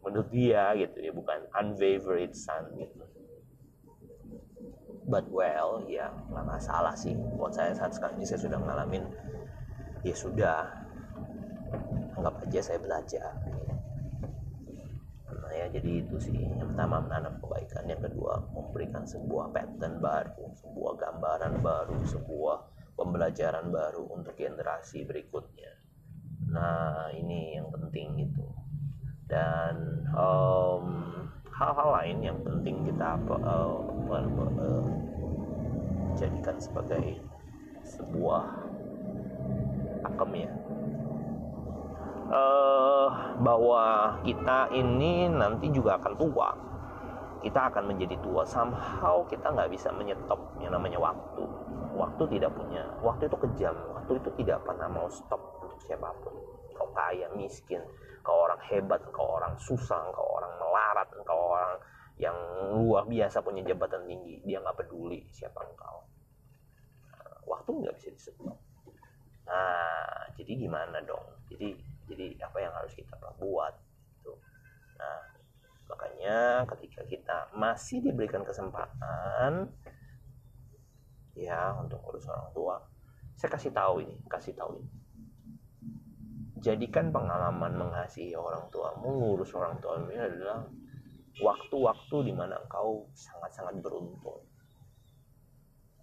menurut 0.05 0.29
dia 0.31 0.73
gitu 0.79 0.99
ya 1.03 1.13
bukan 1.13 1.45
unfavorite 1.55 2.35
son 2.37 2.65
gitu. 2.79 3.05
But 5.09 5.25
well 5.33 5.85
ya 5.89 6.13
nggak 6.29 6.47
masalah 6.47 6.93
sih. 6.93 7.17
Buat 7.37 7.57
saya 7.57 7.73
saat 7.73 7.97
sekarang 7.97 8.21
ini 8.21 8.27
saya 8.29 8.41
sudah 8.45 8.59
ngalamin 8.61 9.05
ya 10.05 10.15
sudah. 10.15 10.61
Anggap 12.19 12.35
aja 12.45 12.61
saya 12.61 12.79
belajar. 12.83 13.33
Nah 15.33 15.53
ya 15.55 15.67
jadi 15.73 16.05
itu 16.05 16.17
sih. 16.21 16.37
Yang 16.37 16.77
pertama 16.77 17.01
menanam 17.01 17.41
kebaikan. 17.41 17.89
Yang 17.89 18.13
kedua 18.13 18.43
memberikan 18.53 19.05
sebuah 19.09 19.55
pattern 19.55 19.97
baru 20.03 20.45
sebuah 20.61 20.93
gambaran 20.99 21.55
baru 21.63 21.99
sebuah 22.05 22.57
pembelajaran 22.99 23.71
baru 23.71 24.03
untuk 24.13 24.35
generasi 24.35 25.07
berikutnya. 25.07 25.73
Nah 26.53 27.09
ini 27.15 27.57
yang 27.57 27.71
penting 27.71 28.29
gitu 28.29 28.58
dan 29.29 29.77
um, 30.17 30.85
hal-hal 31.53 31.89
lain 32.01 32.19
yang 32.25 32.39
penting 32.41 32.81
kita 32.89 33.21
uh, 33.29 33.77
jadikan 36.17 36.57
sebagai 36.57 37.21
sebuah 37.85 38.45
pakem 40.03 40.49
ya. 40.49 40.53
Uh, 42.29 43.09
bahwa 43.41 44.13
kita 44.21 44.69
ini 44.77 45.33
nanti 45.33 45.73
juga 45.73 45.97
akan 45.97 46.13
tua. 46.17 46.49
Kita 47.41 47.73
akan 47.73 47.95
menjadi 47.95 48.21
tua. 48.21 48.45
Somehow 48.45 49.25
kita 49.25 49.49
nggak 49.49 49.73
bisa 49.73 49.89
menyetop 49.97 50.37
yang 50.61 50.77
namanya 50.77 51.01
waktu. 51.01 51.45
Waktu 51.97 52.37
tidak 52.37 52.53
punya 52.53 52.85
waktu 53.01 53.33
itu 53.33 53.37
kejam. 53.49 53.77
Waktu 53.97 54.21
itu 54.21 54.29
tidak 54.45 54.61
pernah 54.69 54.93
mau 54.93 55.09
stop 55.09 55.41
untuk 55.65 55.81
siapa 55.81 56.13
pun. 56.21 56.37
Kau 56.77 56.93
kaya 56.93 57.33
miskin 57.33 57.81
engkau 58.29 58.45
orang 58.45 58.61
hebat, 58.69 59.01
engkau 59.09 59.41
orang 59.41 59.57
susah, 59.57 60.05
engkau 60.05 60.37
orang 60.37 60.53
melarat, 60.61 61.09
engkau 61.17 61.57
orang 61.57 61.81
yang 62.21 62.37
luar 62.77 63.09
biasa 63.09 63.41
punya 63.41 63.65
jabatan 63.65 64.05
tinggi, 64.05 64.45
dia 64.45 64.61
nggak 64.61 64.85
peduli 64.85 65.25
siapa 65.33 65.65
engkau. 65.65 66.05
Nah, 67.09 67.41
waktu 67.49 67.73
nggak 67.73 67.97
bisa 67.97 68.13
disebut. 68.13 68.53
Nah, 69.49 70.29
jadi 70.37 70.53
gimana 70.61 71.01
dong? 71.09 71.25
Jadi 71.49 71.73
jadi 72.05 72.37
apa 72.45 72.61
yang 72.61 72.77
harus 72.77 72.93
kita 72.93 73.17
perbuat? 73.17 73.75
Gitu. 74.21 74.33
Nah, 75.01 75.21
makanya 75.89 76.69
ketika 76.77 77.09
kita 77.09 77.37
masih 77.57 78.05
diberikan 78.05 78.45
kesempatan 78.45 79.73
ya 81.33 81.81
untuk 81.81 82.05
urus 82.05 82.29
orang 82.29 82.53
tua, 82.53 82.77
saya 83.41 83.49
kasih 83.57 83.73
tahu 83.73 84.05
ini, 84.05 84.21
kasih 84.29 84.53
tahu 84.53 84.77
ini 84.77 84.98
jadikan 86.61 87.11
pengalaman 87.15 87.75
mengasihi 87.75 88.35
orang 88.35 88.67
tuamu, 88.69 89.09
ngurus 89.09 89.55
orang 89.55 89.79
tuamu 89.79 90.11
ini 90.11 90.21
adalah 90.21 90.67
waktu-waktu 91.39 92.17
di 92.29 92.33
mana 92.35 92.59
engkau 92.59 93.07
sangat-sangat 93.15 93.79
beruntung. 93.79 94.43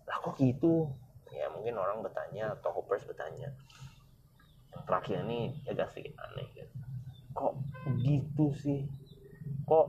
Lah 0.07 0.17
kok 0.21 0.39
gitu? 0.39 0.91
Ya 1.33 1.51
mungkin 1.51 1.75
orang 1.75 1.99
bertanya 1.99 2.55
atau 2.55 2.71
hoppers 2.71 3.03
bertanya. 3.03 3.51
Yang 4.71 4.81
terakhir 4.87 5.17
ini 5.27 5.39
agak 5.67 5.91
sedikit 5.91 6.15
aneh 6.23 6.47
gitu. 6.55 6.75
Kok 7.35 7.53
gitu 7.99 8.45
sih? 8.55 8.87
Kok 9.67 9.87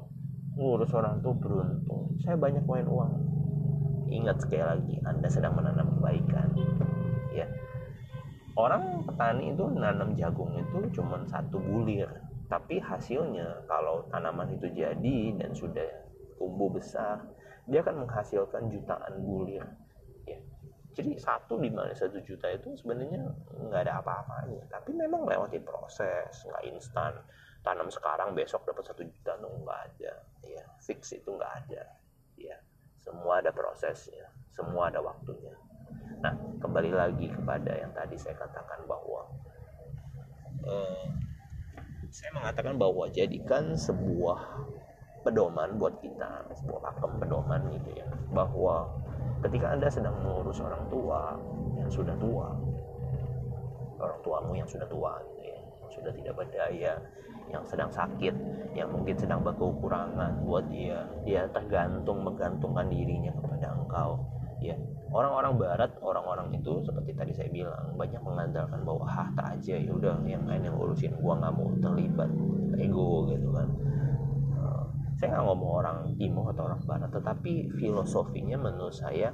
ngurus 0.58 0.90
orang 0.96 1.22
tuh 1.22 1.36
beruntung? 1.38 2.18
Saya 2.24 2.34
banyak 2.34 2.66
main 2.66 2.88
uang. 2.88 3.12
Ingat 4.06 4.42
sekali 4.42 4.62
lagi, 4.62 4.94
Anda 5.02 5.26
sedang 5.26 5.58
menanam 5.58 5.98
kebaikan. 5.98 6.54
Ya, 7.34 7.46
orang 8.56 9.04
petani 9.04 9.52
itu 9.52 9.64
nanam 9.72 10.16
jagung 10.16 10.56
itu 10.56 11.00
cuma 11.00 11.20
satu 11.28 11.60
bulir. 11.60 12.08
Tapi 12.46 12.78
hasilnya 12.78 13.66
kalau 13.66 14.06
tanaman 14.08 14.54
itu 14.56 14.70
jadi 14.70 15.18
dan 15.36 15.50
sudah 15.52 15.90
tumbuh 16.38 16.70
besar 16.70 17.20
dia 17.66 17.82
akan 17.82 18.06
menghasilkan 18.06 18.70
jutaan 18.70 19.14
bulir. 19.20 19.66
Ya. 20.24 20.38
Jadi 20.96 21.18
satu 21.20 21.60
di 21.60 21.68
mana 21.68 21.92
satu 21.92 22.22
juta 22.24 22.48
itu 22.48 22.72
sebenarnya 22.78 23.20
nggak 23.52 23.82
ada 23.86 24.00
apa-apanya. 24.00 24.64
Tapi 24.70 24.94
memang 24.94 25.26
lewati 25.26 25.58
proses 25.60 26.32
nggak 26.46 26.64
instan. 26.70 27.12
Tanam 27.66 27.90
sekarang 27.90 28.32
besok 28.32 28.62
dapat 28.62 28.86
satu 28.86 29.02
juta 29.02 29.36
no 29.42 29.50
nggak 29.66 29.80
ada. 29.92 30.12
Ya 30.46 30.64
fix 30.80 31.12
itu 31.12 31.28
nggak 31.34 31.52
ada. 31.66 31.82
Ya 32.38 32.56
semua 33.02 33.42
ada 33.42 33.50
prosesnya 33.54 34.26
semua 34.50 34.88
ada 34.88 35.04
waktunya 35.04 35.52
Nah, 36.22 36.32
kembali 36.62 36.90
lagi 36.92 37.28
kepada 37.28 37.72
yang 37.76 37.92
tadi 37.92 38.16
saya 38.16 38.36
katakan 38.40 38.80
bahwa 38.88 39.20
uh, 40.64 41.06
saya 42.08 42.30
mengatakan 42.32 42.74
bahwa 42.80 43.04
jadikan 43.12 43.76
sebuah 43.76 44.40
pedoman 45.26 45.74
buat 45.74 45.98
kita 45.98 46.46
sebuah 46.54 46.80
pakem 46.86 47.18
pedoman 47.18 47.60
gitu 47.74 47.98
ya 47.98 48.06
bahwa 48.30 48.86
ketika 49.42 49.74
anda 49.74 49.90
sedang 49.90 50.14
mengurus 50.22 50.62
orang 50.62 50.86
tua 50.86 51.34
yang 51.74 51.90
sudah 51.90 52.14
tua 52.14 52.54
orang 53.98 54.18
tuamu 54.22 54.52
yang 54.54 54.68
sudah 54.70 54.86
tua 54.86 55.18
gitu 55.34 55.50
ya 55.50 55.58
yang 55.58 55.90
sudah 55.90 56.12
tidak 56.14 56.34
berdaya 56.38 56.92
yang 57.50 57.62
sedang 57.66 57.90
sakit 57.90 58.34
yang 58.78 58.88
mungkin 58.90 59.18
sedang 59.18 59.42
berkekurangan 59.42 60.46
buat 60.46 60.70
dia 60.70 61.10
dia 61.26 61.42
tergantung 61.50 62.22
menggantungkan 62.22 62.86
dirinya 62.86 63.34
kepada 63.34 63.74
engkau 63.74 64.22
ya 64.62 64.78
orang-orang 65.10 65.54
barat 65.58 65.90
orang-orang 66.02 66.48
itu 66.58 66.82
seperti 66.82 67.10
tadi 67.14 67.32
saya 67.34 67.48
bilang 67.50 67.94
banyak 67.94 68.18
mengandalkan 68.22 68.82
bahwa 68.82 69.06
harta 69.06 69.54
aja 69.54 69.78
ya 69.78 69.90
udah 69.94 70.18
yang 70.26 70.42
lain 70.46 70.66
yang 70.66 70.76
urusin 70.76 71.14
gua 71.22 71.38
nggak 71.38 71.54
mau 71.54 71.70
terlibat 71.78 72.30
ego 72.76 73.30
gitu 73.30 73.48
kan. 73.54 73.68
Eh, 74.56 74.84
saya 75.18 75.38
nggak 75.38 75.44
ngomong 75.46 75.72
orang 75.84 75.98
timur 76.18 76.50
atau 76.50 76.68
orang 76.68 76.82
barat 76.84 77.10
tetapi 77.14 77.70
filosofinya 77.78 78.58
menurut 78.58 78.94
saya 78.94 79.30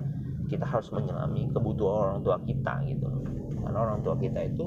kita 0.46 0.68
harus 0.68 0.92
menyelami 0.92 1.48
kebutuhan 1.48 1.96
orang 2.12 2.20
tua 2.20 2.36
kita 2.44 2.74
gitu. 2.84 3.08
Karena 3.62 3.78
orang 3.78 4.00
tua 4.04 4.14
kita 4.18 4.40
itu 4.44 4.66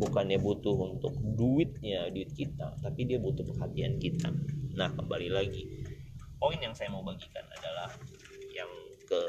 bukannya 0.00 0.40
butuh 0.40 0.76
untuk 0.96 1.12
duitnya 1.36 2.08
duit 2.08 2.32
kita 2.32 2.72
tapi 2.80 3.04
dia 3.04 3.18
butuh 3.20 3.44
perhatian 3.44 4.00
kita. 4.00 4.32
Nah 4.78 4.88
kembali 4.94 5.28
lagi 5.28 5.66
poin 6.40 6.56
yang 6.56 6.72
saya 6.72 6.88
mau 6.88 7.04
bagikan 7.04 7.44
adalah 7.52 7.92
yang 8.56 8.70
ke 9.04 9.20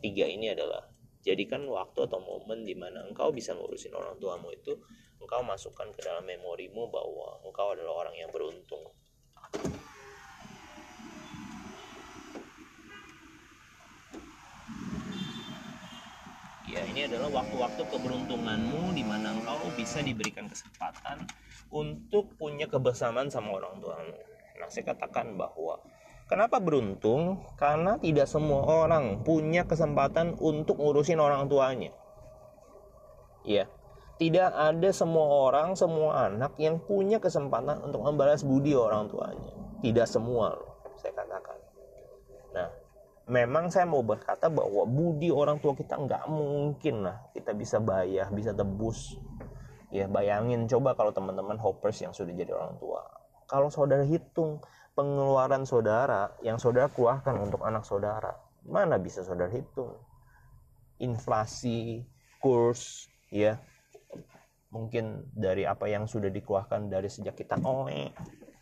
ketiga 0.00 0.24
ini 0.24 0.56
adalah 0.56 0.80
jadikan 1.20 1.68
waktu 1.68 2.08
atau 2.08 2.16
momen 2.24 2.64
di 2.64 2.72
mana 2.72 3.04
engkau 3.04 3.28
bisa 3.28 3.52
ngurusin 3.52 3.92
orang 3.92 4.16
tuamu 4.16 4.48
itu 4.48 4.72
engkau 5.20 5.44
masukkan 5.44 5.92
ke 5.92 6.00
dalam 6.00 6.24
memorimu 6.24 6.88
bahwa 6.88 7.36
engkau 7.44 7.76
adalah 7.76 8.08
orang 8.08 8.16
yang 8.16 8.32
beruntung 8.32 8.88
ya 16.64 16.80
ini 16.88 17.04
adalah 17.04 17.28
waktu-waktu 17.28 17.82
keberuntunganmu 17.84 18.96
di 18.96 19.04
mana 19.04 19.36
engkau 19.36 19.68
bisa 19.76 20.00
diberikan 20.00 20.48
kesempatan 20.48 21.28
untuk 21.68 22.32
punya 22.40 22.70
kebersamaan 22.70 23.26
sama 23.26 23.58
orang 23.58 23.82
tuamu. 23.82 24.16
Nah, 24.56 24.68
saya 24.70 24.94
katakan 24.94 25.34
bahwa 25.34 25.82
kenapa 26.30 26.62
beruntung? 26.62 27.42
Karena 27.58 27.98
tidak 27.98 28.30
semua 28.30 28.62
orang 28.86 29.26
punya 29.26 29.66
kesempatan 29.66 30.38
untuk 30.38 30.78
ngurusin 30.78 31.18
orang 31.18 31.50
tuanya. 31.50 31.90
Ya, 33.42 33.66
tidak 34.22 34.54
ada 34.54 34.90
semua 34.94 35.50
orang, 35.50 35.74
semua 35.74 36.30
anak 36.30 36.54
yang 36.62 36.78
punya 36.78 37.18
kesempatan 37.18 37.82
untuk 37.82 38.06
membalas 38.06 38.46
budi 38.46 38.78
orang 38.78 39.10
tuanya. 39.10 39.52
Tidak 39.82 40.06
semua 40.06 40.54
loh, 40.54 40.86
saya 41.00 41.10
katakan. 41.16 41.58
Nah, 42.52 42.68
memang 43.30 43.70
saya 43.70 43.86
mau 43.86 44.02
berkata 44.02 44.50
bahwa 44.50 44.86
budi 44.86 45.30
orang 45.30 45.62
tua 45.62 45.78
kita 45.78 45.94
nggak 45.94 46.26
mungkin 46.26 47.06
lah 47.06 47.30
kita 47.30 47.54
bisa 47.54 47.78
bayar 47.78 48.26
bisa 48.34 48.50
tebus 48.50 49.14
ya 49.94 50.10
bayangin 50.10 50.66
coba 50.66 50.98
kalau 50.98 51.14
teman-teman 51.14 51.54
hoppers 51.54 52.02
yang 52.02 52.10
sudah 52.10 52.34
jadi 52.34 52.50
orang 52.50 52.74
tua 52.82 53.06
kalau 53.46 53.70
saudara 53.70 54.02
hitung 54.02 54.58
pengeluaran 55.00 55.64
saudara 55.64 56.28
yang 56.44 56.60
saudara 56.60 56.92
keluarkan 56.92 57.48
untuk 57.48 57.64
anak 57.64 57.88
saudara. 57.88 58.36
Mana 58.68 59.00
bisa 59.00 59.24
saudara 59.24 59.48
hitung? 59.48 59.96
Inflasi 61.00 62.04
kurs 62.36 63.08
ya. 63.32 63.56
Mungkin 64.68 65.32
dari 65.32 65.64
apa 65.64 65.88
yang 65.88 66.04
sudah 66.04 66.28
dikeluarkan 66.28 66.92
dari 66.92 67.08
sejak 67.08 67.32
kita 67.32 67.56
oe 67.64 68.12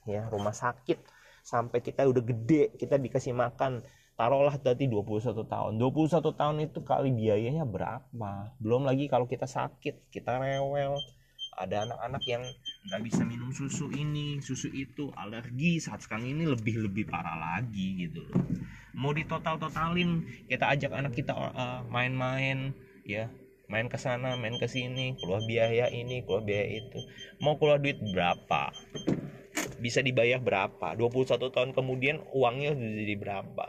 ya 0.06 0.30
rumah 0.30 0.54
sakit 0.54 1.02
sampai 1.42 1.84
kita 1.84 2.06
udah 2.06 2.22
gede 2.24 2.72
kita 2.80 2.96
dikasih 2.96 3.34
makan 3.34 3.82
taruhlah 4.14 4.54
tadi 4.62 4.86
21 4.86 5.42
tahun. 5.42 5.72
21 5.74 6.22
tahun 6.22 6.56
itu 6.62 6.78
kali 6.86 7.10
biayanya 7.10 7.66
berapa? 7.66 8.54
Belum 8.62 8.86
lagi 8.86 9.10
kalau 9.10 9.26
kita 9.26 9.50
sakit 9.50 10.14
kita 10.14 10.38
rewel. 10.38 10.94
Ada 11.58 11.90
anak-anak 11.90 12.22
yang 12.30 12.46
nggak 12.88 13.04
bisa 13.04 13.22
minum 13.28 13.52
susu 13.52 13.92
ini 13.92 14.40
susu 14.40 14.72
itu. 14.72 15.12
Alergi 15.12 15.76
saat 15.78 16.00
sekarang 16.00 16.32
ini 16.32 16.48
lebih 16.48 16.88
lebih 16.88 17.04
parah 17.04 17.36
lagi 17.36 18.08
gitu 18.08 18.24
mau 18.98 19.14
ditotal 19.14 19.62
totalin 19.62 20.26
kita 20.50 20.74
ajak 20.74 20.90
anak 20.90 21.14
kita 21.14 21.32
uh, 21.32 21.86
main-main 21.86 22.74
ya. 23.06 23.30
Main 23.68 23.92
ke 23.92 24.00
sana 24.00 24.32
main 24.40 24.56
ke 24.56 24.64
sini 24.64 25.12
keluar 25.20 25.44
biaya 25.44 25.92
ini 25.92 26.24
keluar 26.26 26.42
biaya 26.42 26.82
itu. 26.82 26.98
Mau 27.38 27.60
keluar 27.60 27.78
duit 27.78 28.00
berapa? 28.00 28.72
Bisa 29.78 30.00
dibayar 30.02 30.40
berapa? 30.40 30.96
21 30.96 31.38
tahun 31.38 31.70
kemudian 31.76 32.24
uangnya 32.32 32.74
jadi 32.74 33.14
berapa 33.20 33.66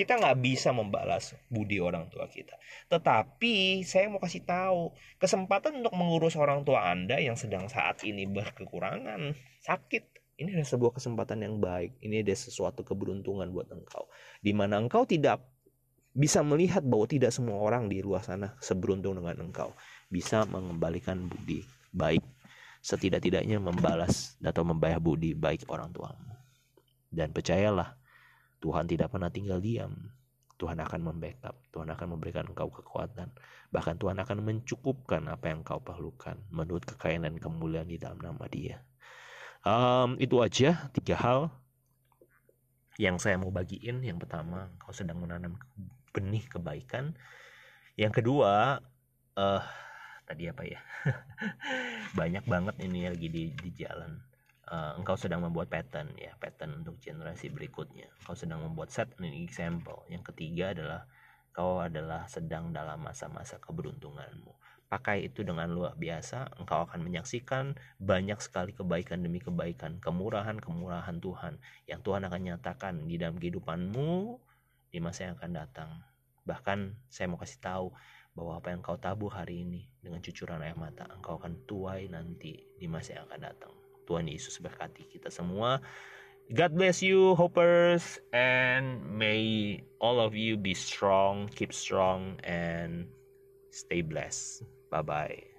kita 0.00 0.16
nggak 0.16 0.40
bisa 0.40 0.72
membalas 0.72 1.36
budi 1.52 1.76
orang 1.76 2.08
tua 2.08 2.24
kita. 2.24 2.56
Tetapi 2.88 3.84
saya 3.84 4.08
mau 4.08 4.16
kasih 4.16 4.48
tahu, 4.48 4.96
kesempatan 5.20 5.84
untuk 5.84 5.92
mengurus 5.92 6.40
orang 6.40 6.64
tua 6.64 6.88
Anda 6.88 7.20
yang 7.20 7.36
sedang 7.36 7.68
saat 7.68 8.00
ini 8.08 8.24
berkekurangan, 8.24 9.36
sakit, 9.60 10.04
ini 10.40 10.56
adalah 10.56 10.72
sebuah 10.72 10.96
kesempatan 10.96 11.44
yang 11.44 11.60
baik. 11.60 12.00
Ini 12.00 12.24
ada 12.24 12.32
sesuatu 12.32 12.80
keberuntungan 12.80 13.44
buat 13.52 13.68
engkau. 13.68 14.08
Di 14.40 14.56
mana 14.56 14.80
engkau 14.80 15.04
tidak 15.04 15.44
bisa 16.16 16.40
melihat 16.40 16.80
bahwa 16.80 17.04
tidak 17.04 17.36
semua 17.36 17.60
orang 17.60 17.92
di 17.92 18.00
luar 18.00 18.24
sana 18.24 18.56
seberuntung 18.64 19.20
dengan 19.20 19.36
engkau. 19.36 19.76
Bisa 20.08 20.48
mengembalikan 20.48 21.28
budi 21.28 21.60
baik. 21.92 22.24
Setidak-tidaknya 22.80 23.60
membalas 23.60 24.40
atau 24.40 24.64
membayar 24.64 24.96
budi 24.96 25.36
baik 25.36 25.68
orang 25.68 25.92
tuamu. 25.92 26.32
Dan 27.12 27.36
percayalah, 27.36 27.99
Tuhan 28.60 28.84
tidak 28.84 29.12
pernah 29.12 29.32
tinggal 29.32 29.58
diam. 29.58 30.12
Tuhan 30.60 30.76
akan 30.76 31.00
membackup, 31.00 31.56
Tuhan 31.72 31.88
akan 31.88 32.06
memberikan 32.12 32.44
engkau 32.44 32.68
kekuatan, 32.68 33.32
bahkan 33.72 33.96
Tuhan 33.96 34.20
akan 34.20 34.44
mencukupkan 34.44 35.24
apa 35.32 35.48
yang 35.48 35.64
engkau 35.64 35.80
perlukan 35.80 36.36
menurut 36.52 36.84
kekayaan 36.84 37.24
dan 37.24 37.40
kemuliaan 37.40 37.88
di 37.88 37.96
dalam 37.96 38.20
nama 38.20 38.44
Dia. 38.44 38.84
Um, 39.64 40.20
itu 40.20 40.36
aja 40.44 40.92
tiga 40.92 41.16
hal 41.16 41.48
yang 43.00 43.16
saya 43.16 43.40
mau 43.40 43.48
bagiin. 43.48 44.04
Yang 44.04 44.28
pertama, 44.28 44.68
engkau 44.76 44.92
sedang 44.92 45.24
menanam 45.24 45.56
benih 46.12 46.44
kebaikan. 46.44 47.16
Yang 47.96 48.20
kedua, 48.20 48.84
uh, 49.40 49.64
tadi 50.28 50.44
apa 50.44 50.62
ya? 50.68 50.80
Banyak 52.20 52.44
banget 52.44 52.76
ini 52.84 53.08
lagi 53.08 53.32
di 53.32 53.56
di 53.56 53.70
jalan 53.72 54.29
uh, 54.70 54.92
engkau 54.96 55.18
sedang 55.18 55.42
membuat 55.42 55.68
pattern 55.68 56.14
ya 56.16 56.32
pattern 56.38 56.80
untuk 56.80 56.96
generasi 57.02 57.50
berikutnya. 57.50 58.08
Engkau 58.22 58.38
sedang 58.38 58.62
membuat 58.62 58.94
set 58.94 59.10
an 59.18 59.26
example. 59.26 60.06
Yang 60.06 60.32
ketiga 60.32 60.72
adalah 60.72 61.02
kau 61.50 61.82
adalah 61.82 62.30
sedang 62.30 62.70
dalam 62.70 63.02
masa-masa 63.02 63.58
keberuntunganmu. 63.58 64.54
Pakai 64.90 65.30
itu 65.30 65.46
dengan 65.46 65.70
luar 65.70 65.94
biasa 65.94 66.58
engkau 66.58 66.82
akan 66.82 67.06
menyaksikan 67.06 67.78
banyak 68.02 68.38
sekali 68.42 68.74
kebaikan 68.74 69.22
demi 69.22 69.38
kebaikan 69.38 70.02
kemurahan-kemurahan 70.02 71.22
Tuhan 71.22 71.62
yang 71.86 72.02
Tuhan 72.02 72.26
akan 72.26 72.40
nyatakan 72.42 72.94
di 73.06 73.14
dalam 73.14 73.38
kehidupanmu 73.38 74.38
di 74.90 74.98
masa 74.98 75.30
yang 75.30 75.38
akan 75.38 75.52
datang. 75.54 75.90
Bahkan 76.42 77.06
saya 77.06 77.30
mau 77.30 77.38
kasih 77.38 77.62
tahu 77.62 77.86
bahwa 78.34 78.58
apa 78.58 78.74
yang 78.74 78.82
kau 78.82 78.98
tabur 78.98 79.30
hari 79.30 79.62
ini 79.62 79.86
dengan 80.02 80.18
cucuran 80.18 80.62
air 80.62 80.74
mata 80.74 81.06
engkau 81.06 81.38
akan 81.38 81.66
tuai 81.70 82.10
nanti 82.10 82.58
di 82.74 82.86
masa 82.90 83.18
yang 83.18 83.30
akan 83.30 83.42
datang 83.42 83.79
Tuhan 84.10 84.26
Yesus 84.26 84.58
berkati 84.58 85.06
kita 85.06 85.30
semua. 85.30 85.78
God 86.50 86.74
bless 86.74 86.98
you, 86.98 87.38
hoppers, 87.38 88.18
and 88.34 88.98
may 89.06 89.78
all 90.02 90.18
of 90.18 90.34
you 90.34 90.58
be 90.58 90.74
strong, 90.74 91.46
keep 91.54 91.70
strong, 91.70 92.42
and 92.42 93.06
stay 93.70 94.02
blessed. 94.02 94.66
Bye 94.90 95.06
bye. 95.06 95.49